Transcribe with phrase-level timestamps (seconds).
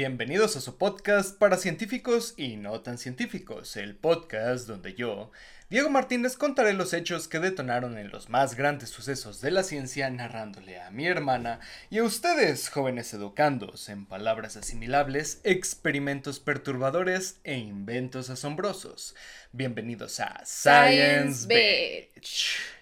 [0.00, 5.30] Bienvenidos a su podcast para científicos y no tan científicos, el podcast donde yo,
[5.68, 10.08] Diego Martínez, contaré los hechos que detonaron en los más grandes sucesos de la ciencia
[10.08, 17.58] narrándole a mi hermana y a ustedes, jóvenes educandos, en palabras asimilables, experimentos perturbadores e
[17.58, 19.14] inventos asombrosos.
[19.52, 22.79] Bienvenidos a Science, Beach.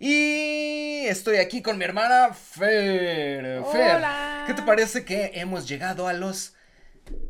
[0.00, 3.64] Y estoy aquí con mi hermana Fer.
[3.64, 4.04] Fer,
[4.46, 6.54] ¿qué te parece que hemos llegado a los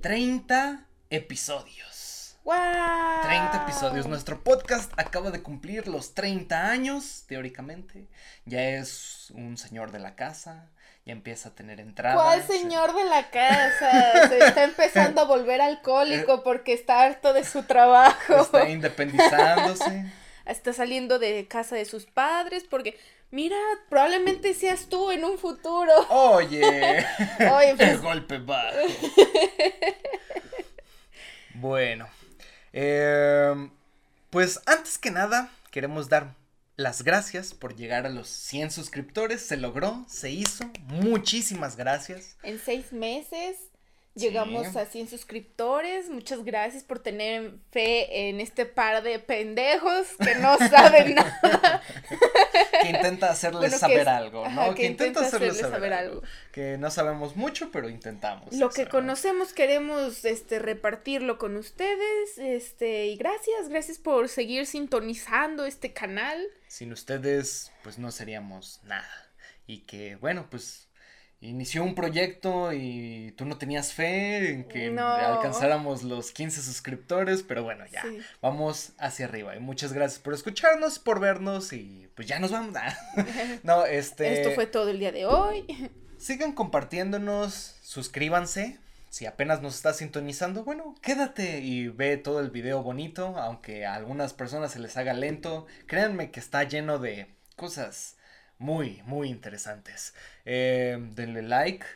[0.02, 2.36] 30 episodios?
[2.44, 2.56] ¡Wow!
[3.22, 4.06] 30 episodios.
[4.06, 8.06] Nuestro podcast acaba de cumplir los 30 años, teóricamente.
[8.44, 10.66] Ya es un señor de la casa.
[11.06, 12.22] Ya empieza a tener entradas.
[12.22, 14.28] ¿Cuál señor de la casa?
[14.28, 18.42] Se está empezando a volver alcohólico porque está harto de su trabajo.
[18.42, 20.04] Está independizándose
[20.52, 22.98] está saliendo de casa de sus padres porque
[23.30, 23.56] mira,
[23.88, 25.92] probablemente seas tú en un futuro.
[26.08, 26.62] Oye,
[27.52, 28.02] Oye pues...
[28.02, 28.76] golpe bajo.
[31.54, 32.08] bueno,
[32.72, 33.70] em,
[34.30, 36.34] pues antes que nada queremos dar
[36.76, 39.42] las gracias por llegar a los 100 suscriptores.
[39.42, 40.70] Se logró, se hizo.
[40.84, 42.36] Muchísimas gracias.
[42.42, 43.56] En seis meses
[44.18, 46.10] Llegamos a 100 suscriptores.
[46.10, 51.82] Muchas gracias por tener fe en este par de pendejos que no saben nada.
[52.82, 54.74] que intenta hacerles saber algo, ¿no?
[54.74, 56.22] que, intenta, hacerles, saber, algo.
[56.52, 58.52] Que no sabemos mucho, pero intentamos.
[58.54, 62.38] Lo que conocemos queremos este repartirlo con ustedes.
[62.38, 66.44] Este, y gracias, gracias por seguir sintonizando este canal.
[66.66, 69.30] Sin ustedes, pues no seríamos nada.
[69.66, 70.87] Y que, bueno, pues
[71.40, 77.62] inició un proyecto y tú no tenías fe en que alcanzáramos los 15 suscriptores, pero
[77.62, 78.04] bueno, ya,
[78.42, 79.54] vamos hacia arriba.
[79.54, 82.74] Y muchas gracias por escucharnos, por vernos y pues ya nos vamos.
[83.62, 84.40] no, este...
[84.40, 85.64] Esto fue todo el día de hoy.
[86.18, 88.78] Sigan compartiéndonos, suscríbanse.
[89.08, 93.94] Si apenas nos estás sintonizando, bueno, quédate y ve todo el video bonito, aunque a
[93.94, 95.66] algunas personas se les haga lento.
[95.86, 97.26] Créanme que está lleno de
[97.56, 98.17] cosas
[98.58, 100.14] muy, muy interesantes.
[100.44, 101.86] Eh, denle like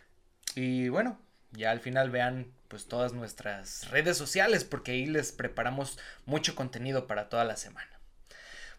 [0.55, 1.19] y bueno,
[1.53, 7.07] ya al final vean pues todas nuestras redes sociales porque ahí les preparamos mucho contenido
[7.07, 8.01] para toda la semana.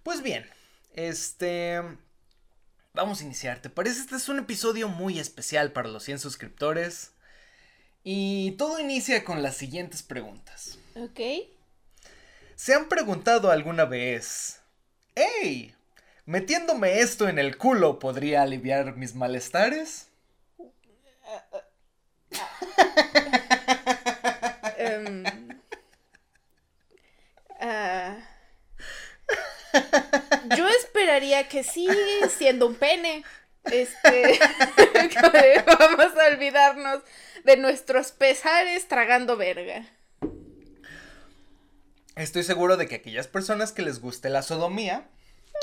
[0.03, 0.49] Pues bien,
[0.93, 1.81] este...
[2.95, 3.59] Vamos a iniciar.
[3.59, 4.01] ¿Te parece?
[4.01, 7.13] Este es un episodio muy especial para los 100 suscriptores.
[8.03, 10.77] Y todo inicia con las siguientes preguntas.
[10.95, 11.19] Ok.
[12.55, 14.61] ¿Se han preguntado alguna vez?
[15.15, 15.73] ¡Ey!
[16.25, 20.07] ¿Metiéndome esto en el culo podría aliviar mis malestares?
[24.77, 25.23] Em,
[27.59, 28.17] ah,
[30.55, 31.87] yo esperaría que sí,
[32.37, 33.23] siendo un pene.
[33.65, 34.39] Este,
[35.65, 37.03] vamos a olvidarnos
[37.43, 39.85] de nuestros pesares tragando verga.
[42.15, 45.09] Estoy seguro de que aquellas personas que les guste la sodomía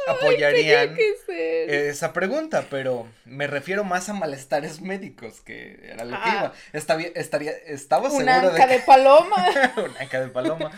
[0.08, 0.96] apoyarían
[1.28, 6.38] esa pregunta, pero me refiero más a malestares médicos, que era lo que ah.
[6.38, 6.52] iba.
[6.72, 9.46] Estaba, estaría, estaba Una anca de, paloma.
[9.76, 10.70] Una anca de paloma.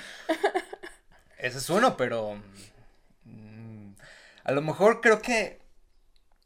[1.39, 2.41] Ese es uno, pero
[3.25, 3.93] mm,
[4.45, 5.61] a lo mejor creo que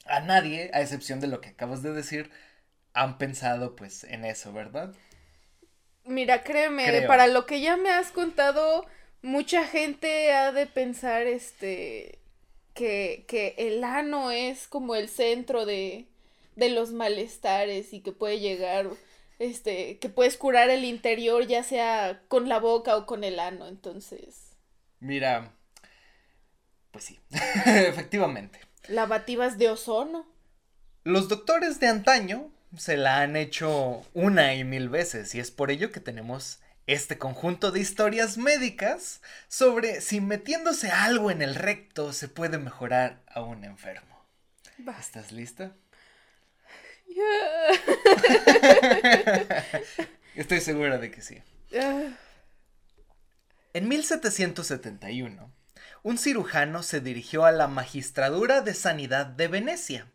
[0.06, 2.30] a nadie, a excepción de lo que acabas de decir,
[2.92, 4.94] han pensado pues en eso, ¿verdad?
[6.04, 8.86] Mira, créeme, para lo que ya me has contado,
[9.22, 12.20] mucha gente ha de pensar este
[12.76, 16.06] que, el ano es como el centro de,
[16.54, 18.88] de los malestares y que puede llegar,
[19.40, 23.66] este, que puedes curar el interior ya sea con la boca o con el ano,
[23.66, 24.52] entonces.
[25.00, 25.52] Mira,
[26.92, 27.18] pues sí,
[27.66, 28.60] efectivamente.
[28.88, 30.26] Lavativas de ozono.
[31.02, 35.70] Los doctores de antaño se la han hecho una y mil veces y es por
[35.70, 42.12] ello que tenemos este conjunto de historias médicas sobre si metiéndose algo en el recto
[42.12, 44.24] se puede mejorar a un enfermo.
[45.00, 45.72] ¿Estás lista?
[50.34, 51.42] Estoy segura de que sí.
[53.72, 55.52] En 1771,
[56.02, 60.08] un cirujano se dirigió a la Magistradura de Sanidad de Venecia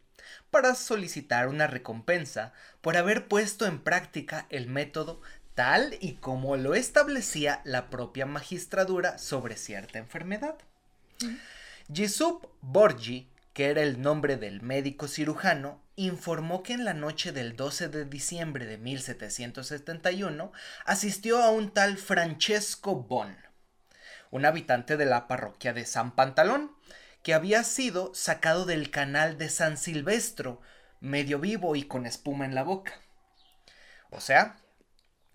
[0.51, 5.21] para solicitar una recompensa por haber puesto en práctica el método
[5.56, 10.56] tal y como lo establecía la propia magistradura sobre cierta enfermedad.
[11.88, 17.56] Yusuf Borgi, que era el nombre del médico cirujano, informó que en la noche del
[17.56, 20.51] 12 de diciembre de 1771
[20.86, 23.36] asistió a un tal Francesco Bon,
[24.31, 26.71] un habitante de la parroquia de San Pantalón,
[27.24, 30.62] que había sido sacado del canal de San Silvestro,
[31.01, 32.94] medio vivo y con espuma en la boca.
[34.09, 34.57] O sea,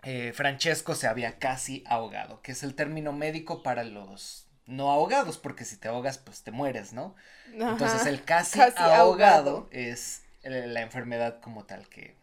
[0.09, 5.37] eh, Francesco se había casi ahogado, que es el término médico para los no ahogados,
[5.37, 7.13] porque si te ahogas, pues te mueres, ¿no?
[7.51, 12.15] Entonces el casi, ahogado, es la enfermedad como tal que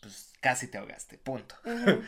[0.00, 1.56] pues casi te ahogaste, punto.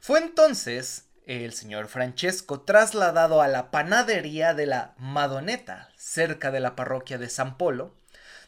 [0.00, 6.76] Fue entonces el señor Francesco trasladado a la panadería de la Madoneta, cerca de la
[6.76, 7.96] parroquia de San Polo,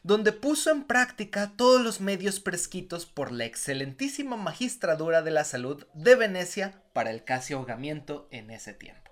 [0.03, 5.87] donde puso en práctica todos los medios prescritos por la excelentísima magistradura de la salud
[5.93, 9.11] de Venecia para el casi ahogamiento en ese tiempo.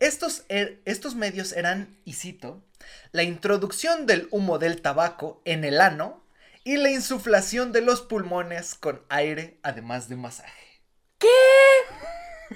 [0.00, 2.64] Estos, er, estos medios eran, y cito,
[3.12, 6.24] la introducción del humo del tabaco en el ano
[6.64, 10.82] y la insuflación de los pulmones con aire además de masaje.
[11.18, 11.28] ¿Qué?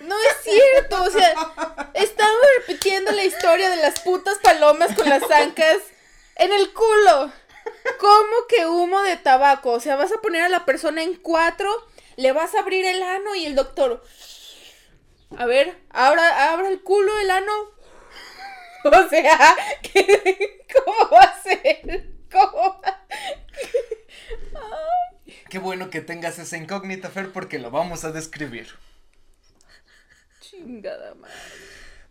[0.03, 1.35] No es cierto, o sea,
[1.95, 5.79] estamos repitiendo la historia de las putas palomas con las ancas
[6.37, 7.33] en el culo.
[7.99, 9.73] ¿Cómo que humo de tabaco?
[9.73, 11.71] O sea, vas a poner a la persona en cuatro,
[12.17, 14.03] le vas a abrir el ano y el doctor.
[15.37, 17.53] A ver, abra, abra el culo, el ano.
[18.85, 19.57] O sea,
[20.73, 22.07] ¿cómo va a ser?
[22.31, 23.05] ¿Cómo va?
[25.51, 28.69] Qué bueno que tengas esa incógnita, Fer, porque lo vamos a describir.
[30.41, 31.35] Chingada madre.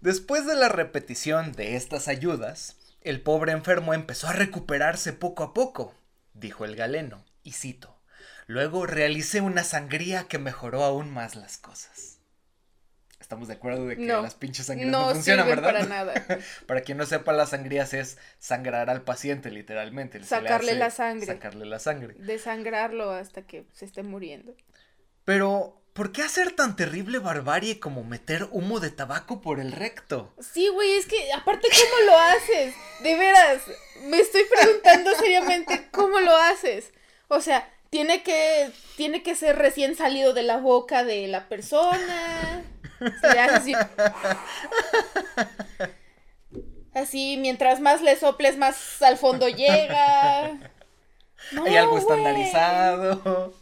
[0.02, 2.76] Después de la repetición de estas ayudas,
[3.06, 5.94] el pobre enfermo empezó a recuperarse poco a poco,
[6.34, 7.96] dijo el galeno, y cito.
[8.48, 12.20] Luego realicé una sangría que mejoró aún más las cosas.
[13.20, 15.64] Estamos de acuerdo de que las pinches sangrías no, funcionan, ¿verdad?
[15.64, 16.14] Para nada.
[16.68, 20.24] para quien no sepa, las sangrías es sangrar al paciente, literalmente.
[20.24, 21.28] Sacarle la sangre.
[21.28, 22.16] Sacarle la sangre.
[22.18, 24.56] Desangrarlo hasta que se esté muriendo.
[25.26, 30.34] Pero ¿Por qué hacer tan terrible barbarie como meter humo de tabaco por el recto?
[30.42, 32.76] Sí, güey, es que aparte, ¿cómo lo haces?
[33.02, 33.62] De veras,
[34.02, 36.92] me estoy preguntando seriamente, ¿cómo lo haces?
[37.30, 42.62] O sea, tiene que, tiene que ser recién salido de la boca de la persona.
[43.22, 43.74] Se así.
[46.94, 50.60] Así, mientras más le soples, más al fondo llega.
[51.66, 53.54] Hay algo estandarizado.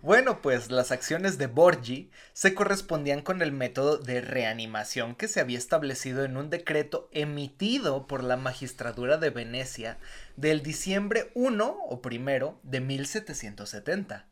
[0.00, 5.40] Bueno, pues las acciones de Borgi se correspondían con el método de reanimación que se
[5.40, 9.98] había establecido en un decreto emitido por la Magistradura de Venecia
[10.36, 14.28] del diciembre 1 o primero de 1770.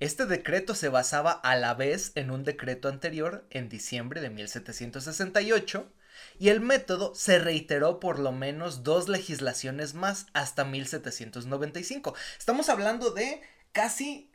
[0.00, 5.92] Este decreto se basaba a la vez en un decreto anterior en diciembre de 1768
[6.38, 12.14] y el método se reiteró por lo menos dos legislaciones más hasta 1795.
[12.38, 14.29] Estamos hablando de casi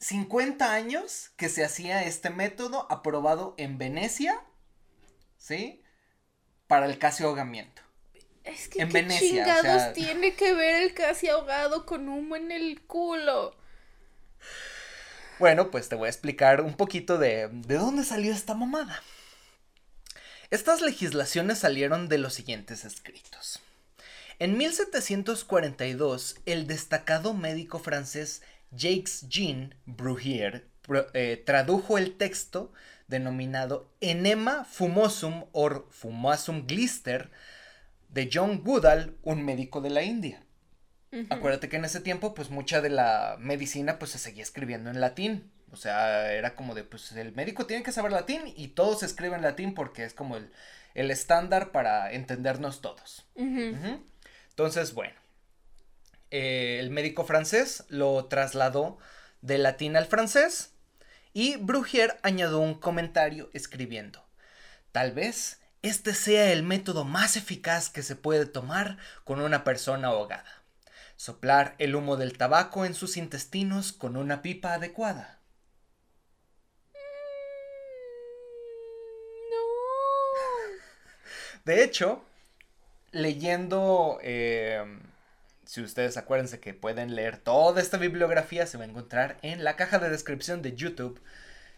[0.00, 4.40] 50 años que se hacía este método aprobado en Venecia,
[5.36, 5.82] ¿sí?
[6.66, 7.82] Para el casi ahogamiento.
[8.44, 12.80] Es que en ¿qué chingados tiene que ver el casi ahogado con humo en el
[12.82, 13.54] culo.
[15.38, 19.02] Bueno, pues te voy a explicar un poquito de, de dónde salió esta mamada.
[20.50, 23.60] Estas legislaciones salieron de los siguientes escritos.
[24.38, 30.68] En 1742, el destacado médico francés Jacques Jean Brugier
[31.14, 32.72] eh, tradujo el texto
[33.06, 37.30] denominado Enema Fumosum or Fumosum Glister
[38.08, 40.42] de John Goodall, un médico de la India.
[41.28, 45.00] Acuérdate que en ese tiempo, pues mucha de la medicina pues se seguía escribiendo en
[45.00, 45.50] latín.
[45.72, 49.38] O sea, era como de, pues el médico tiene que saber latín y todos escriben
[49.38, 50.50] en latín porque es como el,
[50.94, 53.26] el estándar para entendernos todos.
[54.50, 55.14] Entonces, bueno,
[56.30, 58.98] eh, el médico francés lo trasladó
[59.40, 60.72] del latín al francés
[61.32, 64.24] y Brugier añadió un comentario escribiendo,
[64.92, 70.08] tal vez este sea el método más eficaz que se puede tomar con una persona
[70.08, 70.62] ahogada.
[71.16, 75.38] Soplar el humo del tabaco en sus intestinos con una pipa adecuada.
[79.50, 79.64] No.
[81.64, 82.24] De hecho,
[83.12, 84.84] leyendo eh,
[85.70, 89.76] si ustedes acuérdense que pueden leer toda esta bibliografía, se va a encontrar en la
[89.76, 91.22] caja de descripción de YouTube.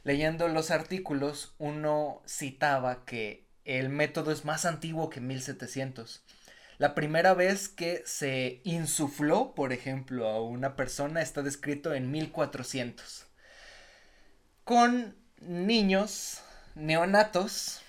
[0.03, 6.23] Leyendo los artículos, uno citaba que el método es más antiguo que 1700.
[6.79, 13.27] La primera vez que se insufló, por ejemplo, a una persona está descrito en 1400.
[14.65, 16.41] Con niños
[16.77, 17.83] neonatos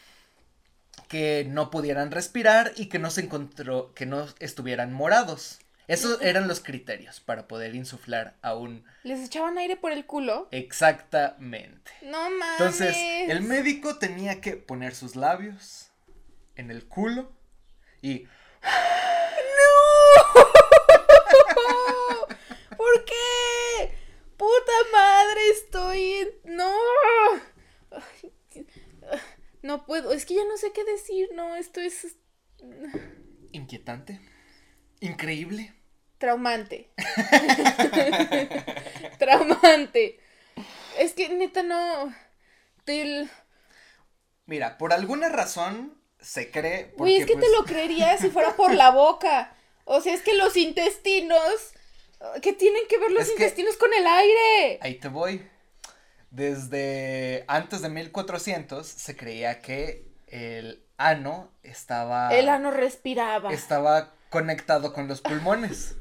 [1.08, 5.60] que no pudieran respirar y que no se encontró que no estuvieran morados.
[5.88, 8.86] Esos eran los criterios para poder insuflar a un...
[9.04, 10.48] ¿Les echaban aire por el culo?
[10.52, 11.92] Exactamente.
[12.02, 12.60] No mames.
[12.60, 12.96] Entonces,
[13.28, 15.92] el médico tenía que poner sus labios
[16.56, 17.34] en el culo
[18.02, 18.24] y...
[19.60, 20.28] ¡No!
[22.78, 23.98] ¿Por qué?
[24.38, 25.50] ¡Puta madre!
[25.52, 26.30] Estoy...
[26.46, 26.74] ¡No!
[29.62, 32.16] no puedo, es que ya no sé qué decir, no, esto es...
[33.52, 34.22] Inquietante.
[35.04, 35.74] Increíble.
[36.18, 36.90] Traumante.
[39.20, 40.18] Traumante.
[40.98, 42.16] Es que neta no...
[44.46, 46.94] Mira, por alguna razón se cree...
[46.98, 49.54] Uy, es que te pues, lo creería si fuera por la boca.
[49.84, 51.74] O sea, es que los intestinos...
[52.42, 54.80] ¿Qué tienen que ver los intestinos con el aire?
[54.82, 55.46] Ahí te voy.
[56.30, 62.34] Desde antes de 1400 se creía que el ano estaba...
[62.34, 63.52] El ano respiraba.
[63.52, 65.94] Estaba conectado con los pulmones.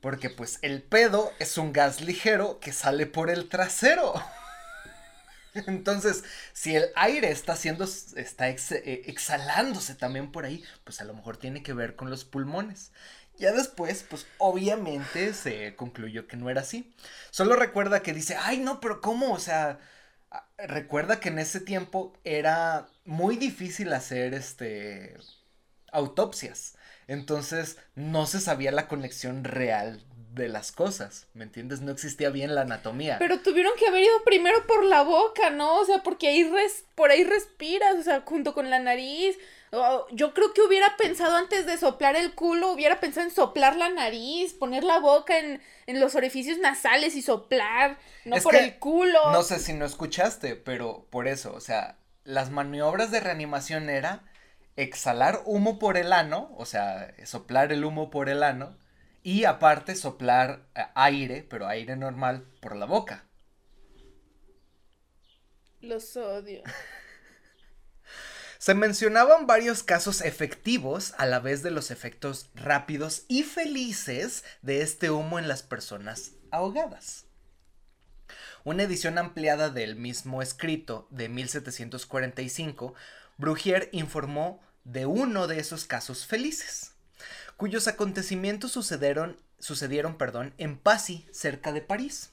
[0.00, 4.14] Porque pues el pedo es un gas ligero que sale por el trasero.
[5.54, 11.14] Entonces, si el aire está haciendo, está eh, exhalándose también por ahí, pues a lo
[11.14, 12.90] mejor tiene que ver con los pulmones.
[13.38, 16.92] Ya después, pues obviamente se concluyó que no era así.
[17.30, 19.32] Solo recuerda que dice, ay no, pero ¿cómo?
[19.32, 19.78] O sea,
[20.58, 25.16] recuerda que en ese tiempo era muy difícil hacer este
[25.92, 26.74] autopsias.
[27.10, 30.00] Entonces no se sabía la conexión real
[30.32, 31.80] de las cosas, ¿me entiendes?
[31.80, 33.16] No existía bien la anatomía.
[33.18, 35.80] Pero tuvieron que haber ido primero por la boca, ¿no?
[35.80, 39.36] O sea, porque ahí res por ahí respiras, o sea, junto con la nariz.
[40.12, 43.88] yo creo que hubiera pensado antes de soplar el culo, hubiera pensado en soplar la
[43.88, 49.32] nariz, poner la boca en, los orificios nasales y soplar, no por el culo.
[49.32, 54.29] No sé si no escuchaste, pero por eso, o sea, las maniobras de reanimación era
[54.82, 58.78] exhalar humo por el ano, o sea, soplar el humo por el ano
[59.22, 63.24] y aparte soplar eh, aire, pero aire normal, por la boca.
[65.80, 66.62] Los odio.
[68.58, 74.82] Se mencionaban varios casos efectivos a la vez de los efectos rápidos y felices de
[74.82, 77.24] este humo en las personas ahogadas.
[78.62, 82.94] Una edición ampliada del mismo escrito de 1745,
[83.38, 86.90] Brugier informó de uno de esos casos felices
[87.60, 92.30] cuyos acontecimientos sucedieron, sucedieron perdón, en Passy, cerca de París,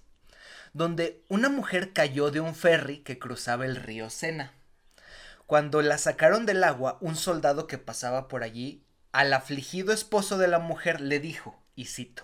[0.72, 4.54] donde una mujer cayó de un ferry que cruzaba el río Sena.
[5.46, 10.48] Cuando la sacaron del agua, un soldado que pasaba por allí, al afligido esposo de
[10.48, 12.24] la mujer, le dijo, y cito,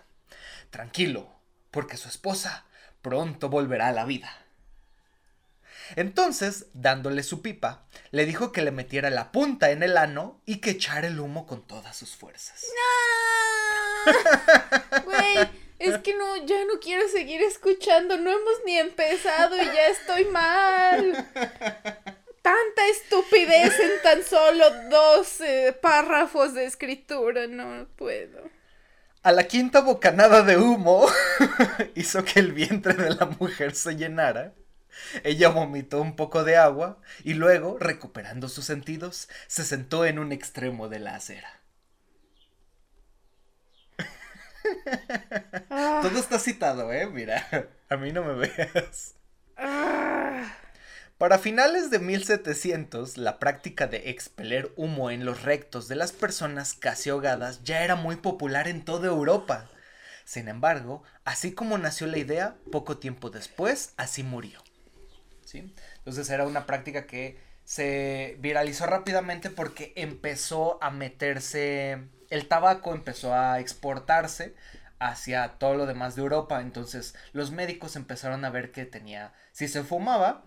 [0.69, 1.29] Tranquilo,
[1.71, 2.63] porque su esposa
[3.01, 4.31] pronto volverá a la vida.
[5.95, 10.57] Entonces, dándole su pipa, le dijo que le metiera la punta en el ano y
[10.57, 12.65] que echara el humo con todas sus fuerzas.
[14.05, 14.13] ¡No!
[15.05, 15.49] Güey,
[15.79, 20.25] es que no, ya no quiero seguir escuchando, no hemos ni empezado y ya estoy
[20.25, 21.27] mal.
[22.41, 25.39] Tanta estupidez en tan solo dos
[25.81, 28.49] párrafos de escritura, no puedo.
[29.23, 31.07] A la quinta bocanada de humo
[31.95, 34.53] hizo que el vientre de la mujer se llenara
[35.23, 40.31] ella vomitó un poco de agua y luego, recuperando sus sentidos, se sentó en un
[40.31, 41.59] extremo de la acera.
[45.69, 45.99] Ah.
[46.01, 47.07] Todo está citado, ¿eh?
[47.07, 47.45] Mira,
[47.89, 49.15] a mí no me veas.
[49.57, 50.53] Ah.
[51.17, 56.73] Para finales de 1700, la práctica de expeler humo en los rectos de las personas
[56.73, 59.69] casi ahogadas ya era muy popular en toda Europa.
[60.25, 64.62] Sin embargo, así como nació la idea, poco tiempo después, así murió.
[65.59, 73.33] Entonces era una práctica que se viralizó rápidamente porque empezó a meterse, el tabaco empezó
[73.33, 74.55] a exportarse
[74.99, 79.67] hacia todo lo demás de Europa, entonces los médicos empezaron a ver que tenía, si
[79.67, 80.45] se fumaba,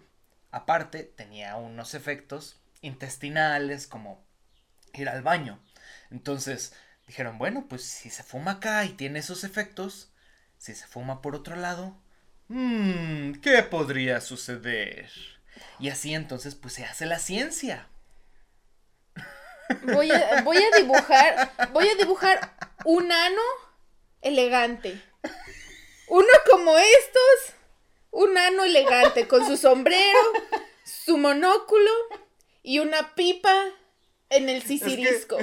[0.51, 4.25] aparte tenía unos efectos intestinales como
[4.95, 5.61] ir al baño.
[6.11, 6.75] Entonces
[7.07, 10.13] dijeron, bueno, pues si se fuma acá y tiene esos efectos,
[10.59, 12.01] si se fuma por otro lado,
[12.49, 15.11] Mmm, ¿qué podría suceder?
[15.79, 17.89] Y así entonces pues se hace la ciencia.
[19.83, 23.43] Voy a, voy a dibujar, voy a dibujar un ano
[24.23, 25.01] elegante.
[26.09, 27.55] Uno como estos,
[28.11, 30.19] un ano elegante con su sombrero,
[30.85, 31.91] su monóculo
[32.63, 33.65] y una pipa
[34.31, 35.39] en el sisirisco.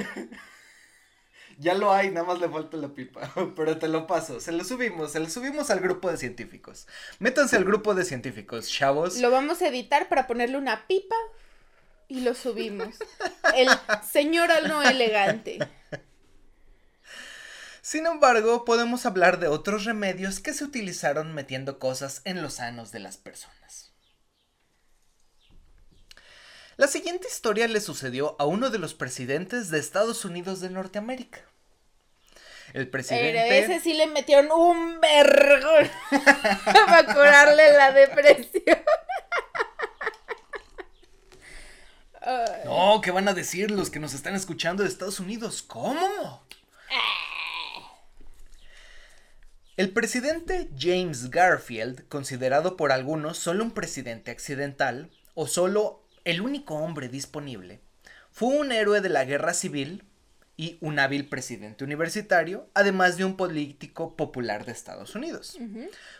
[1.64, 3.32] Ya lo hay, nada más le falta la pipa.
[3.56, 4.38] Pero te lo paso.
[4.38, 6.86] Se lo subimos, se lo subimos al grupo de científicos.
[7.20, 9.16] Métanse al grupo de científicos, chavos.
[9.16, 11.16] Lo vamos a editar para ponerle una pipa
[12.06, 12.94] y lo subimos.
[13.56, 13.68] El
[14.06, 15.58] señor no elegante.
[17.80, 22.92] Sin embargo, podemos hablar de otros remedios que se utilizaron metiendo cosas en los sanos
[22.92, 23.94] de las personas.
[26.76, 31.40] La siguiente historia le sucedió a uno de los presidentes de Estados Unidos de Norteamérica.
[32.74, 33.38] El presidente.
[33.38, 35.88] A ese sí le metieron un vergón
[36.74, 38.78] para curarle la depresión.
[42.64, 45.62] no, ¿qué van a decir los que nos están escuchando de Estados Unidos?
[45.62, 46.44] ¿Cómo?
[49.76, 56.74] El presidente James Garfield, considerado por algunos solo un presidente accidental o solo el único
[56.74, 57.80] hombre disponible,
[58.32, 60.02] fue un héroe de la guerra civil
[60.56, 65.58] y un hábil presidente universitario, además de un político popular de Estados Unidos.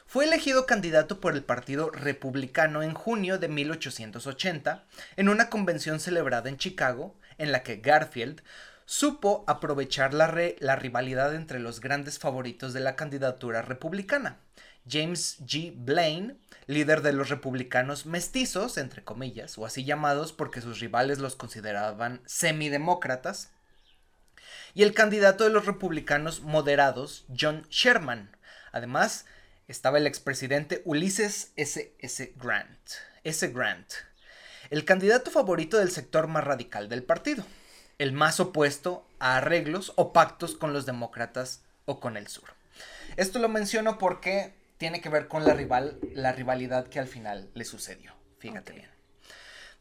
[0.06, 4.84] Fue elegido candidato por el Partido Republicano en junio de 1880
[5.16, 8.42] en una convención celebrada en Chicago, en la que Garfield
[8.86, 14.38] supo aprovechar la, la rivalidad entre los grandes favoritos de la candidatura republicana.
[14.88, 15.72] James G.
[15.74, 16.36] Blaine,
[16.66, 22.20] líder de los republicanos mestizos, entre comillas, o así llamados porque sus rivales los consideraban
[22.26, 23.50] semidemócratas,
[24.74, 28.36] y el candidato de los republicanos moderados, John Sherman.
[28.72, 29.26] Además,
[29.68, 31.94] estaba el expresidente Ulysses S.
[31.98, 32.32] S.
[32.36, 32.90] Grant.
[33.24, 33.48] S.
[33.48, 33.90] Grant,
[34.68, 37.44] el candidato favorito del sector más radical del partido,
[37.98, 42.50] el más opuesto a arreglos o pactos con los demócratas o con el sur.
[43.16, 47.48] Esto lo menciono porque tiene que ver con la, rival, la rivalidad que al final
[47.54, 48.12] le sucedió.
[48.38, 48.93] Fíjate bien.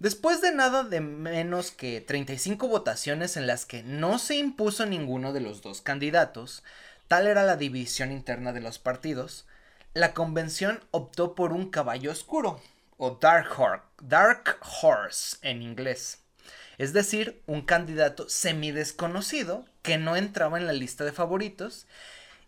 [0.04, 5.32] Después de nada de menos que 35 votaciones en las que no se impuso ninguno
[5.32, 6.62] de los dos candidatos,
[7.08, 9.46] tal era la división interna de los partidos,
[9.94, 12.60] la convención optó por un caballo oscuro,
[12.98, 13.48] o dark,
[14.02, 16.20] dark horse en inglés,
[16.78, 21.88] es decir, un candidato semidesconocido que no entraba en la lista de favoritos,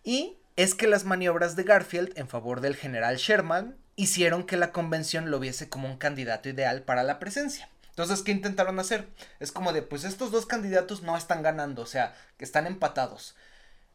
[0.04, 4.72] y es que las maniobras de Garfield en favor del general Sherman hicieron que la
[4.72, 7.70] convención lo viese como un candidato ideal para la presencia.
[7.90, 9.08] Entonces, ¿qué intentaron hacer?
[9.40, 13.36] Es como de, pues estos dos candidatos no están ganando, o sea, que están empatados.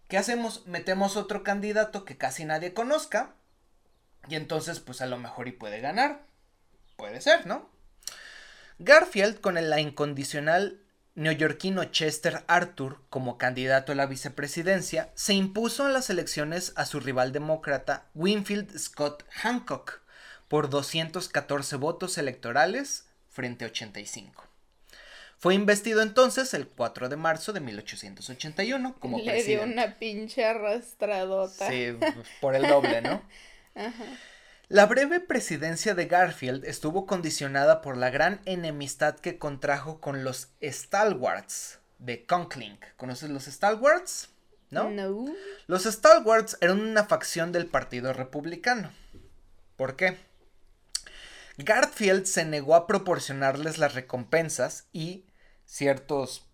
[0.08, 0.66] ¿Qué hacemos?
[0.66, 3.34] Metemos otro candidato que casi nadie conozca
[4.28, 6.22] y entonces, pues a lo mejor y puede ganar.
[6.96, 7.70] Puede ser, ¿no?
[8.78, 10.80] Garfield, con la incondicional
[11.14, 17.00] neoyorquino Chester Arthur como candidato a la vicepresidencia, se impuso en las elecciones a su
[17.00, 20.00] rival demócrata Winfield Scott Hancock
[20.48, 24.50] por 214 votos electorales frente a 85.
[25.38, 29.64] Fue investido entonces el 4 de marzo de 1881 como Le presidente.
[29.64, 31.68] Le dio una pinche arrastradota.
[31.68, 31.96] Sí,
[32.42, 33.22] por el doble, ¿no?
[33.74, 34.04] Ajá.
[34.70, 40.52] La breve presidencia de Garfield estuvo condicionada por la gran enemistad que contrajo con los
[40.62, 42.78] Stalwarts de Conkling.
[42.96, 44.28] ¿Conoces los Stalwarts?
[44.70, 44.88] ¿No?
[44.88, 45.24] No.
[45.66, 48.92] Los Stalwarts eran una facción del Partido Republicano.
[49.74, 50.18] ¿Por qué?
[51.58, 55.26] Garfield se negó a proporcionarles las recompensas y
[55.64, 56.46] ciertos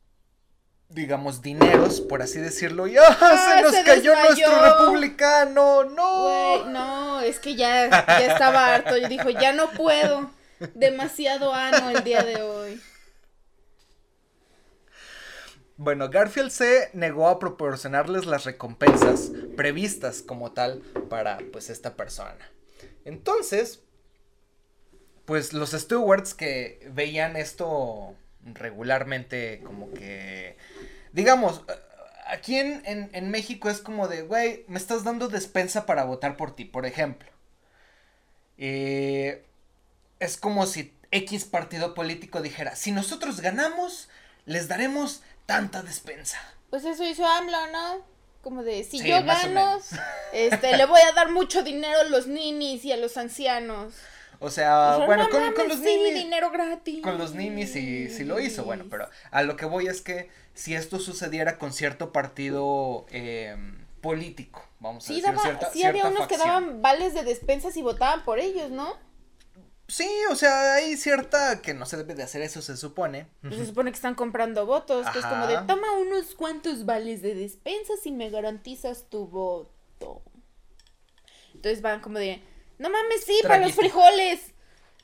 [0.88, 2.86] digamos, dineros, por así decirlo.
[2.86, 3.02] ¡Ya!
[3.02, 5.84] ¡Se nos cayó nuestro republicano!
[5.84, 6.64] ¡No!
[6.66, 8.96] no, es que ya, ya estaba harto.
[8.96, 10.30] Y dijo, ya no puedo.
[10.74, 12.80] Demasiado ano el día de hoy.
[15.78, 22.50] Bueno, Garfield se negó a proporcionarles las recompensas previstas como tal para pues esta persona.
[23.04, 23.82] Entonces,
[25.26, 30.56] pues los stewards que veían esto regularmente como que,
[31.12, 31.62] digamos,
[32.26, 36.64] aquí en, México es como de, güey, me estás dando despensa para votar por ti,
[36.64, 37.28] por ejemplo.
[38.58, 39.44] Eh,
[40.18, 44.08] es como si X partido político dijera, si nosotros ganamos,
[44.44, 46.38] les daremos tanta despensa.
[46.70, 48.16] Pues eso hizo AMLO, ¿no?
[48.42, 49.80] Como de, si yo gano,
[50.32, 53.94] este, le voy a dar mucho dinero a los ninis y a los ancianos.
[54.38, 56.14] O sea, bueno, con, los ninis.
[56.14, 57.02] dinero gratis.
[57.02, 60.28] Con los ninis sí, sí lo hizo, bueno, pero a lo que voy es que
[60.54, 63.56] si esto sucediera con cierto partido eh,
[64.00, 68.24] político, vamos a decir, cierta, sí había unos que daban vales de despensas y votaban
[68.24, 68.94] por ellos, ¿no?
[69.88, 73.28] Sí, o sea, hay cierta que no se debe de hacer eso, se supone.
[73.42, 77.22] Pues se supone que están comprando votos, que es como de toma unos cuantos vales
[77.22, 80.22] de despensas y me garantizas tu voto.
[81.54, 82.42] Entonces van como de
[82.78, 84.40] no mames, sí, para los frijoles.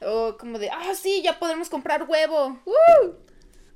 [0.01, 2.61] O como de, ah, sí, ya podemos comprar huevo.
[2.65, 3.07] ¡Uh!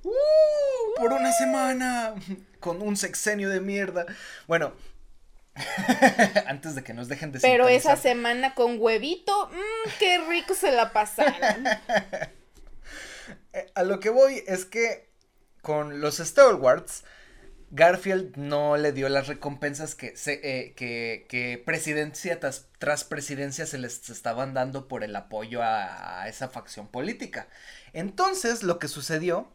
[0.02, 0.94] ¡Uh!
[0.96, 2.14] Por una semana.
[2.60, 4.06] Con un sexenio de mierda.
[4.46, 4.72] Bueno.
[6.46, 10.72] Antes de que nos dejen de Pero esa semana con huevito, mmm, qué rico se
[10.72, 11.64] la pasaron.
[13.52, 15.08] Eh, a lo que voy es que
[15.62, 17.04] con los Stalwarts
[17.70, 24.08] Garfield no le dio las recompensas que, se, eh, que, presidencia tras, presidencia se les
[24.08, 27.48] estaban dando por el apoyo a, esa facción política.
[27.92, 29.52] Entonces, lo que sucedió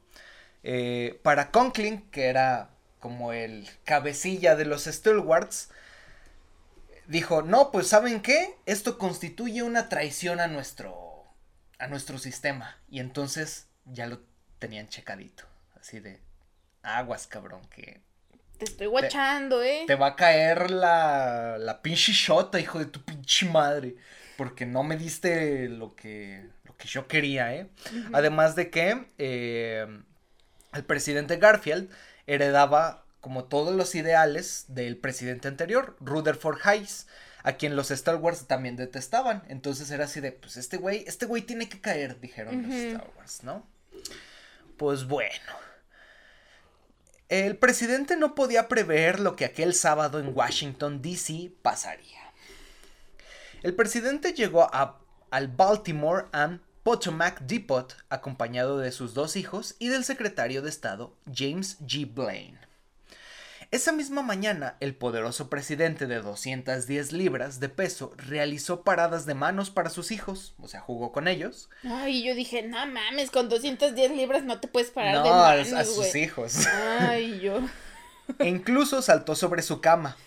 [0.64, 2.70] eh, para Conkling, que era
[3.00, 5.70] como el cabecilla de los Stalwarts,
[7.08, 8.56] dijo, no, pues ¿saben qué?
[8.66, 11.26] Esto constituye una traición a nuestro,
[11.80, 12.78] a nuestro sistema.
[12.90, 14.22] Y entonces ya lo
[14.60, 15.46] tenían checadito.
[15.80, 16.31] así de
[16.84, 18.02] aguas, cabrón, que...
[18.58, 19.86] Te estoy guachando, ¿eh?
[19.88, 23.96] Te va a caer la, la pinche shota, hijo de tu pinche madre,
[24.38, 27.70] porque no me diste lo que, lo que yo quería, ¿eh?
[28.14, 29.88] Además de que eh,
[30.74, 31.90] el presidente Garfield
[32.28, 37.08] heredaba como todos los ideales del presidente anterior, Rutherford Hayes,
[37.44, 39.44] a quien los Star Wars también detestaban.
[39.48, 43.12] Entonces era así de, pues este güey, este güey tiene que caer, dijeron los Star
[43.18, 43.68] Wars, ¿no?
[44.78, 45.71] Pues bueno.
[47.32, 51.54] El presidente no podía prever lo que aquel sábado en Washington, D.C.
[51.62, 52.20] pasaría.
[53.64, 59.88] El presidente llegó a, al Baltimore and Potomac Depot acompañado de sus dos hijos y
[59.88, 62.14] del secretario de Estado James G.
[62.14, 62.60] Blaine.
[63.72, 69.70] Esa misma mañana, el poderoso presidente de 210 libras de peso realizó paradas de manos
[69.70, 71.70] para sus hijos, o sea, jugó con ellos.
[71.86, 75.72] Ay, yo dije, no mames, con 210 libras no te puedes parar de manos.
[75.72, 76.68] a sus hijos.
[76.68, 77.62] Ay, yo.
[78.40, 80.18] E incluso saltó sobre su cama.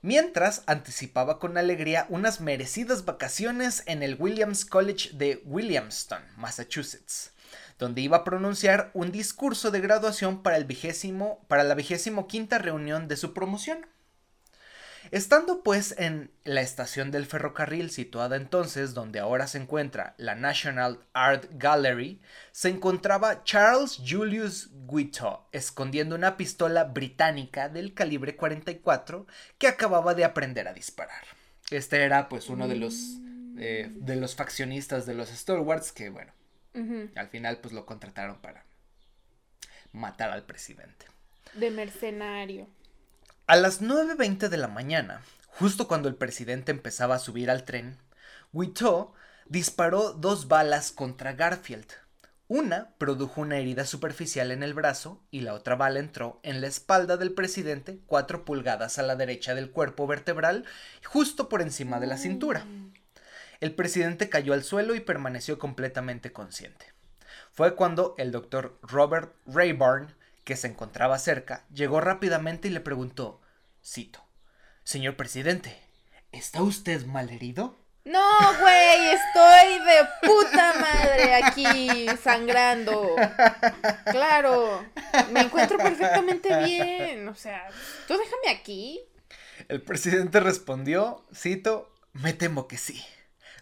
[0.00, 7.32] Mientras anticipaba con alegría unas merecidas vacaciones en el Williams College de Williamston, Massachusetts
[7.80, 12.58] donde iba a pronunciar un discurso de graduación para, el vigésimo, para la vigésimo quinta
[12.58, 13.86] reunión de su promoción.
[15.10, 21.00] Estando pues en la estación del ferrocarril situada entonces donde ahora se encuentra la National
[21.14, 22.20] Art Gallery,
[22.52, 30.24] se encontraba Charles Julius Guiteau escondiendo una pistola británica del calibre 44 que acababa de
[30.24, 31.24] aprender a disparar.
[31.70, 32.94] Este era pues uno de los,
[33.58, 36.32] eh, de los faccionistas de los Star Wars que bueno,
[36.74, 38.64] al final, pues lo contrataron para
[39.92, 41.06] matar al presidente.
[41.54, 42.68] De mercenario.
[43.46, 47.98] A las 9.20 de la mañana, justo cuando el presidente empezaba a subir al tren,
[48.52, 49.12] Wito
[49.46, 51.86] disparó dos balas contra Garfield.
[52.46, 56.66] Una produjo una herida superficial en el brazo y la otra bala entró en la
[56.66, 60.64] espalda del presidente cuatro pulgadas a la derecha del cuerpo vertebral,
[61.04, 62.64] justo por encima de la cintura.
[62.64, 62.79] Mm.
[63.60, 66.94] El presidente cayó al suelo y permaneció completamente consciente.
[67.52, 73.42] Fue cuando el doctor Robert Rayburn, que se encontraba cerca, llegó rápidamente y le preguntó,
[73.84, 74.24] cito,
[74.82, 75.78] Señor presidente,
[76.32, 77.76] ¿está usted mal herido?
[78.04, 83.14] No, güey, estoy de puta madre aquí sangrando.
[84.06, 84.86] Claro,
[85.32, 87.28] me encuentro perfectamente bien.
[87.28, 87.68] O sea,
[88.08, 89.02] tú déjame aquí.
[89.68, 93.04] El presidente respondió, cito, me temo que sí.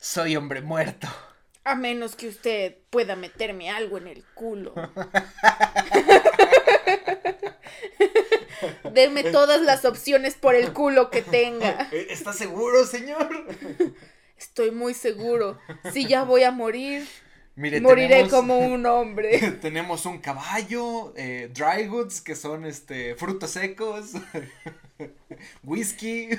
[0.00, 1.08] Soy hombre muerto.
[1.64, 4.72] A menos que usted pueda meterme algo en el culo.
[8.92, 11.88] Deme todas las opciones por el culo que tenga.
[11.92, 13.28] ¿Está seguro, señor?
[14.36, 15.58] Estoy muy seguro.
[15.92, 17.06] Si ya voy a morir,
[17.56, 19.52] moriré como un hombre.
[19.60, 24.12] Tenemos un caballo, eh, dry goods, que son este frutos secos,
[25.64, 26.30] whisky.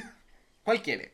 [0.63, 1.11] ¿Cuál quiere?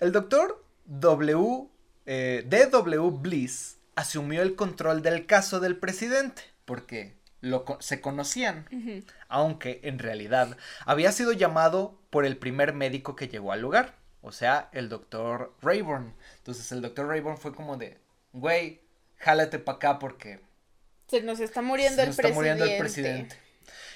[0.00, 1.68] El doctor W,
[2.06, 3.10] eh, D.W.
[3.20, 8.66] Bliss asumió el control del caso del presidente, porque lo, se conocían,
[9.28, 14.32] aunque en realidad había sido llamado por el primer médico que llegó al lugar, o
[14.32, 16.14] sea, el doctor Rayburn.
[16.38, 17.98] Entonces el doctor Rayburn fue como de,
[18.32, 18.80] güey,
[19.16, 20.40] jálate para acá porque...
[21.08, 23.36] Se nos está muriendo, el, está muriendo el presidente.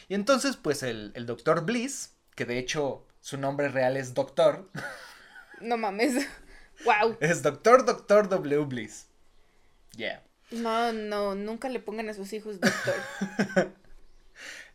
[0.08, 4.70] Y entonces, pues el, el doctor Bliss, que de hecho su nombre real es doctor.
[5.60, 6.26] No mames.
[6.84, 7.16] Wow.
[7.20, 8.64] Es Doctor Doctor W.
[8.64, 9.06] Bliss.
[9.96, 10.22] Yeah.
[10.50, 12.94] No, no, nunca le pongan a sus hijos doctor.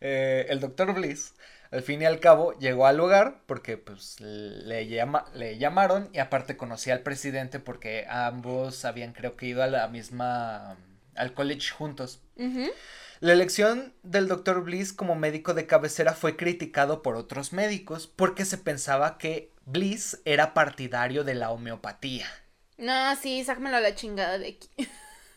[0.04, 1.36] Eh, el doctor Bliss,
[1.70, 6.18] al fin y al cabo, llegó al lugar porque pues le, llama, le llamaron y
[6.18, 10.76] aparte conocía al presidente porque ambos habían creo que ido a la misma,
[11.14, 12.20] al college juntos.
[13.20, 18.46] La elección del doctor Bliss como médico de cabecera fue criticado por otros médicos porque
[18.46, 22.26] se pensaba que Bliss era partidario de la homeopatía.
[22.78, 24.70] No, sí, sácamelo a la chingada de aquí.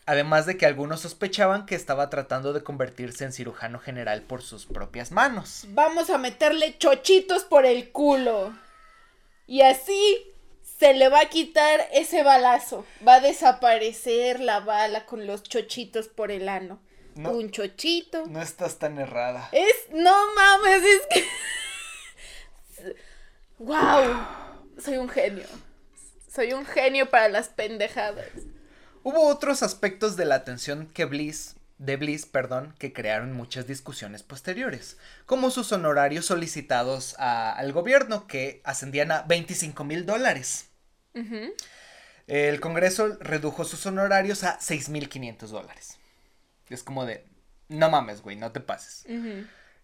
[0.07, 4.67] Además de que algunos sospechaban que estaba tratando de convertirse en cirujano general por sus
[4.67, 5.65] propias manos.
[5.69, 8.53] Vamos a meterle chochitos por el culo.
[9.47, 10.31] Y así
[10.77, 12.85] se le va a quitar ese balazo.
[13.07, 16.79] Va a desaparecer la bala con los chochitos por el ano.
[17.15, 18.25] Un chochito.
[18.27, 19.49] No estás tan errada.
[19.53, 19.87] Es.
[19.91, 22.95] No mames, es que.
[23.57, 24.25] ¡Wow!
[24.77, 25.45] Soy un genio.
[26.29, 28.27] Soy un genio para las pendejadas.
[29.03, 34.23] Hubo otros aspectos de la atención que Bliss, de Bliss, perdón, que crearon muchas discusiones
[34.23, 40.69] posteriores, como sus honorarios solicitados al gobierno, que ascendían a 25 mil dólares.
[42.27, 45.97] El Congreso redujo sus honorarios a 6.500 dólares.
[46.69, 47.25] Es como de,
[47.69, 49.05] no mames, güey, no te pases.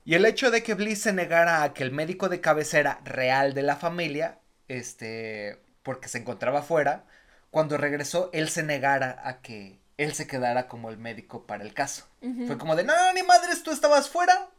[0.04, 3.54] Y el hecho de que Bliss se negara a que el médico de cabecera real
[3.54, 7.06] de la familia, este, porque se encontraba fuera,
[7.52, 11.74] cuando regresó, él se negara a que él se quedara como el médico para el
[11.74, 12.08] caso.
[12.48, 14.50] Fue como de, no, ni madres, tú estabas fuera,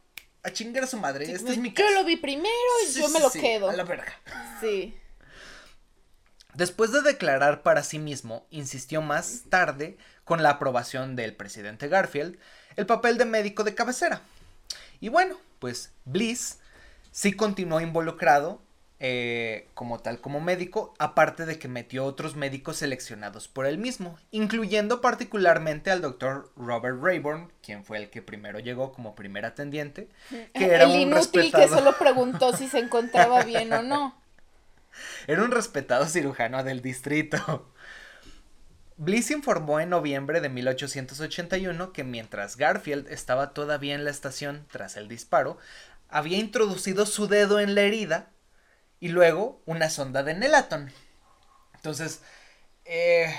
[0.43, 1.89] a chingar a su madre, este es mi caso.
[1.89, 2.49] Yo lo vi primero
[2.87, 3.69] y yo me lo quedo.
[3.69, 4.13] A la verga.
[4.61, 4.97] Sí.
[6.53, 12.37] Después de declarar para sí mismo, insistió más tarde, con la aprobación del presidente Garfield,
[12.75, 14.21] el papel de médico de cabecera.
[15.03, 16.59] Y bueno, pues Bliss
[17.11, 18.61] sí continuó involucrado
[19.01, 24.17] eh, como tal como médico, aparte de que metió otros médicos seleccionados por él mismo,
[24.31, 30.07] incluyendo particularmente al doctor Robert Rayburn, quien fue el que primero llegó como primer atendiente,
[30.53, 34.17] que era el inútil que solo preguntó si se encontraba bien o no.
[35.27, 37.72] Era un respetado cirujano del distrito.
[39.03, 44.95] Bliss informó en noviembre de 1881 que mientras Garfield estaba todavía en la estación tras
[44.95, 45.57] el disparo,
[46.07, 48.31] había introducido su dedo en la herida
[49.01, 50.89] y luego una sonda de Nelaton.
[51.75, 52.21] Entonces,
[52.85, 53.35] eh,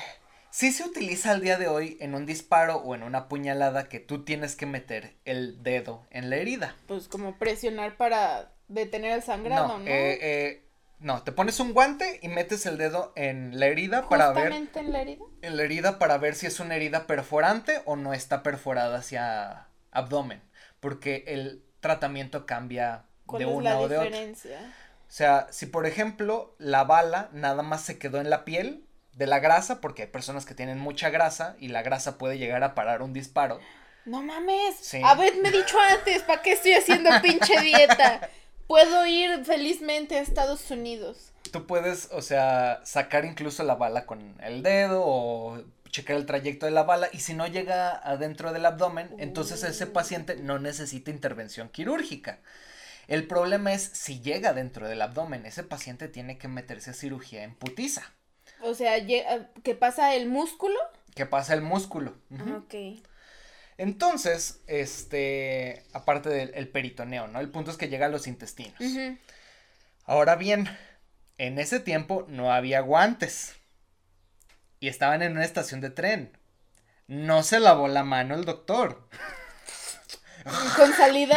[0.50, 4.00] sí se utiliza al día de hoy en un disparo o en una puñalada que
[4.00, 6.76] tú tienes que meter el dedo en la herida.
[6.86, 9.86] Pues como presionar para detener el sangrado, ¿no?
[9.86, 10.63] Eh, eh,
[11.04, 14.54] no, te pones un guante y metes el dedo en la herida para ver.
[14.54, 15.22] en la herida?
[15.42, 19.66] En la herida para ver si es una herida perforante o no está perforada hacia
[19.90, 20.40] abdomen.
[20.80, 23.04] Porque el tratamiento cambia
[23.36, 24.18] de una o de otra.
[24.18, 29.26] O sea, si por ejemplo la bala nada más se quedó en la piel de
[29.26, 32.74] la grasa, porque hay personas que tienen mucha grasa y la grasa puede llegar a
[32.74, 33.60] parar un disparo.
[34.06, 34.76] No mames.
[34.80, 35.02] Sí.
[35.04, 38.30] Haberme dicho antes, ¿para qué estoy haciendo pinche dieta?
[38.66, 41.32] Puedo ir felizmente a Estados Unidos.
[41.50, 46.66] Tú puedes, o sea, sacar incluso la bala con el dedo o checar el trayecto
[46.66, 51.12] de la bala y si no llega adentro del abdomen, entonces ese paciente no necesita
[51.12, 52.40] intervención quirúrgica.
[53.06, 57.44] El problema es si llega dentro del abdomen, ese paciente tiene que meterse a cirugía
[57.44, 58.12] en putiza.
[58.62, 60.78] O sea, ¿qué pasa el músculo?
[61.14, 62.14] ¿Qué pasa el músculo?
[62.56, 62.74] Ok.
[63.76, 67.40] Entonces, este, aparte del peritoneo, ¿no?
[67.40, 68.78] El punto es que llega a los intestinos.
[70.04, 70.68] Ahora bien,
[71.38, 73.56] en ese tiempo no había guantes.
[74.80, 76.36] Y estaban en una estación de tren.
[77.06, 79.08] No se lavó la mano el doctor.
[80.76, 81.36] Con salida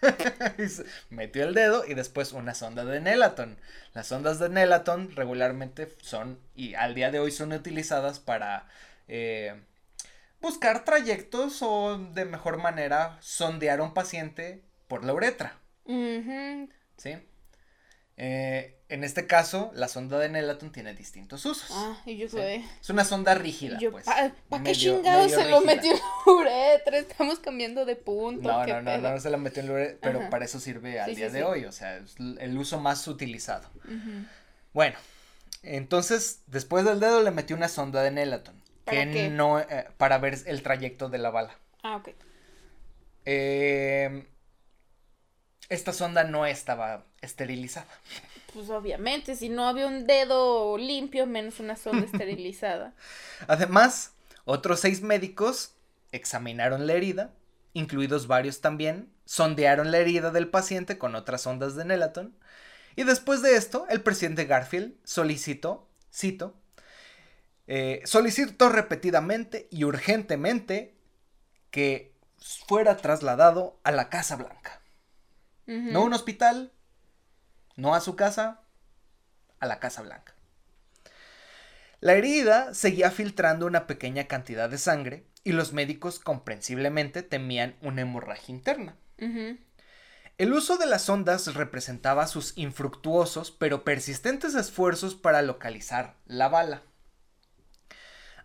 [1.10, 3.58] Metió el dedo y después una sonda de Nelaton.
[3.94, 8.68] Las sondas de Nelaton regularmente son y al día de hoy son utilizadas para
[9.08, 9.60] eh,
[10.40, 15.58] buscar trayectos o de mejor manera sondear a un paciente por la uretra.
[16.96, 17.16] ¿Sí?
[18.20, 21.70] Eh, en este caso, la sonda de Nelaton tiene distintos usos.
[21.70, 22.64] Ah, y yo sé.
[22.80, 24.06] Es una sonda rígida, pues.
[24.48, 26.98] ¿Para qué chingados se lo metió en la uretra?
[26.98, 28.48] Estamos cambiando de punto.
[28.48, 31.14] No, no, no, no, se la metió en la uretra, pero para eso sirve al
[31.14, 33.70] día de hoy, o sea, es el uso más utilizado.
[34.72, 34.98] Bueno,
[35.62, 38.57] entonces, después del dedo le metió una sonda de Nelaton.
[38.90, 41.58] ¿Para que no, eh, para ver el trayecto de la bala.
[41.82, 42.10] Ah, ok.
[43.24, 44.26] Eh
[45.68, 47.88] esta sonda no estaba esterilizada.
[48.54, 52.94] Pues obviamente, si no había un dedo limpio, menos una sonda esterilizada.
[53.46, 54.12] Además,
[54.44, 55.74] otros seis médicos
[56.12, 57.34] examinaron la herida,
[57.74, 62.34] incluidos varios también, sondearon la herida del paciente con otras ondas de Nelaton,
[62.96, 66.56] y después de esto, el presidente Garfield solicitó, cito,
[67.68, 70.96] eh, solicitó repetidamente y urgentemente
[71.70, 74.80] que fuera trasladado a la Casa Blanca.
[75.66, 76.72] No a un hospital,
[77.76, 78.62] no a su casa,
[79.60, 80.34] a la Casa Blanca.
[82.00, 88.00] La herida seguía filtrando una pequeña cantidad de sangre y los médicos comprensiblemente temían una
[88.00, 88.96] hemorragia interna.
[90.38, 96.82] El uso de las ondas representaba sus infructuosos pero persistentes esfuerzos para localizar la bala.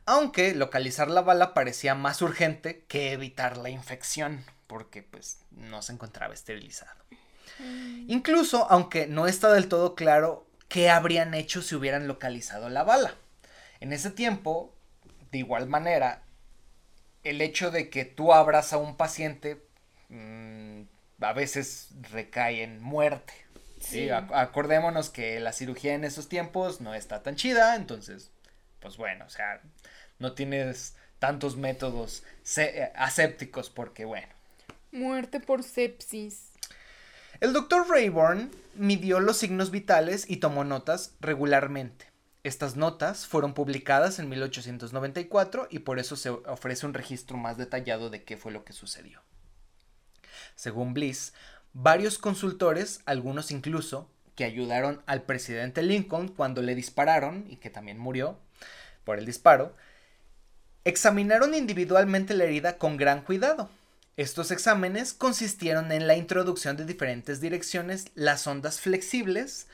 [0.05, 5.93] Aunque localizar la bala parecía más urgente que evitar la infección, porque pues no se
[5.93, 6.99] encontraba esterilizado.
[7.59, 8.09] Mm.
[8.09, 13.15] Incluso, aunque no está del todo claro qué habrían hecho si hubieran localizado la bala.
[13.79, 14.73] En ese tiempo,
[15.31, 16.23] de igual manera,
[17.23, 19.65] el hecho de que tú abras a un paciente
[20.09, 20.81] mm,
[21.21, 23.33] a veces recae en muerte.
[23.79, 24.09] Sí.
[24.09, 28.31] Acordémonos que la cirugía en esos tiempos no está tan chida, entonces,
[28.83, 29.61] pues bueno, o sea,
[30.19, 32.23] no tienes tantos métodos
[32.95, 34.27] asépticos porque, bueno.
[34.91, 36.51] Muerte por sepsis.
[37.39, 42.07] El doctor Rayburn midió los signos vitales y tomó notas regularmente.
[42.43, 48.09] Estas notas fueron publicadas en 1894 y por eso se ofrece un registro más detallado
[48.09, 49.21] de qué fue lo que sucedió.
[50.55, 51.33] Según Bliss,
[51.71, 57.97] varios consultores, algunos incluso, que ayudaron al presidente Lincoln cuando le dispararon y que también
[57.97, 58.39] murió
[59.03, 59.75] por el disparo,
[60.85, 63.69] examinaron individualmente la herida con gran cuidado.
[64.15, 69.67] Estos exámenes consistieron en la introducción de diferentes direcciones las ondas flexibles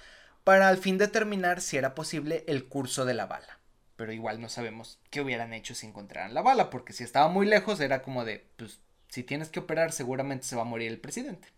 [0.44, 3.60] para al fin determinar si era posible el curso de la bala.
[3.98, 7.46] Pero igual no sabemos qué hubieran hecho si encontraran la bala, porque si estaba muy
[7.46, 11.00] lejos era como de, pues si tienes que operar seguramente se va a morir el
[11.00, 11.50] presidente.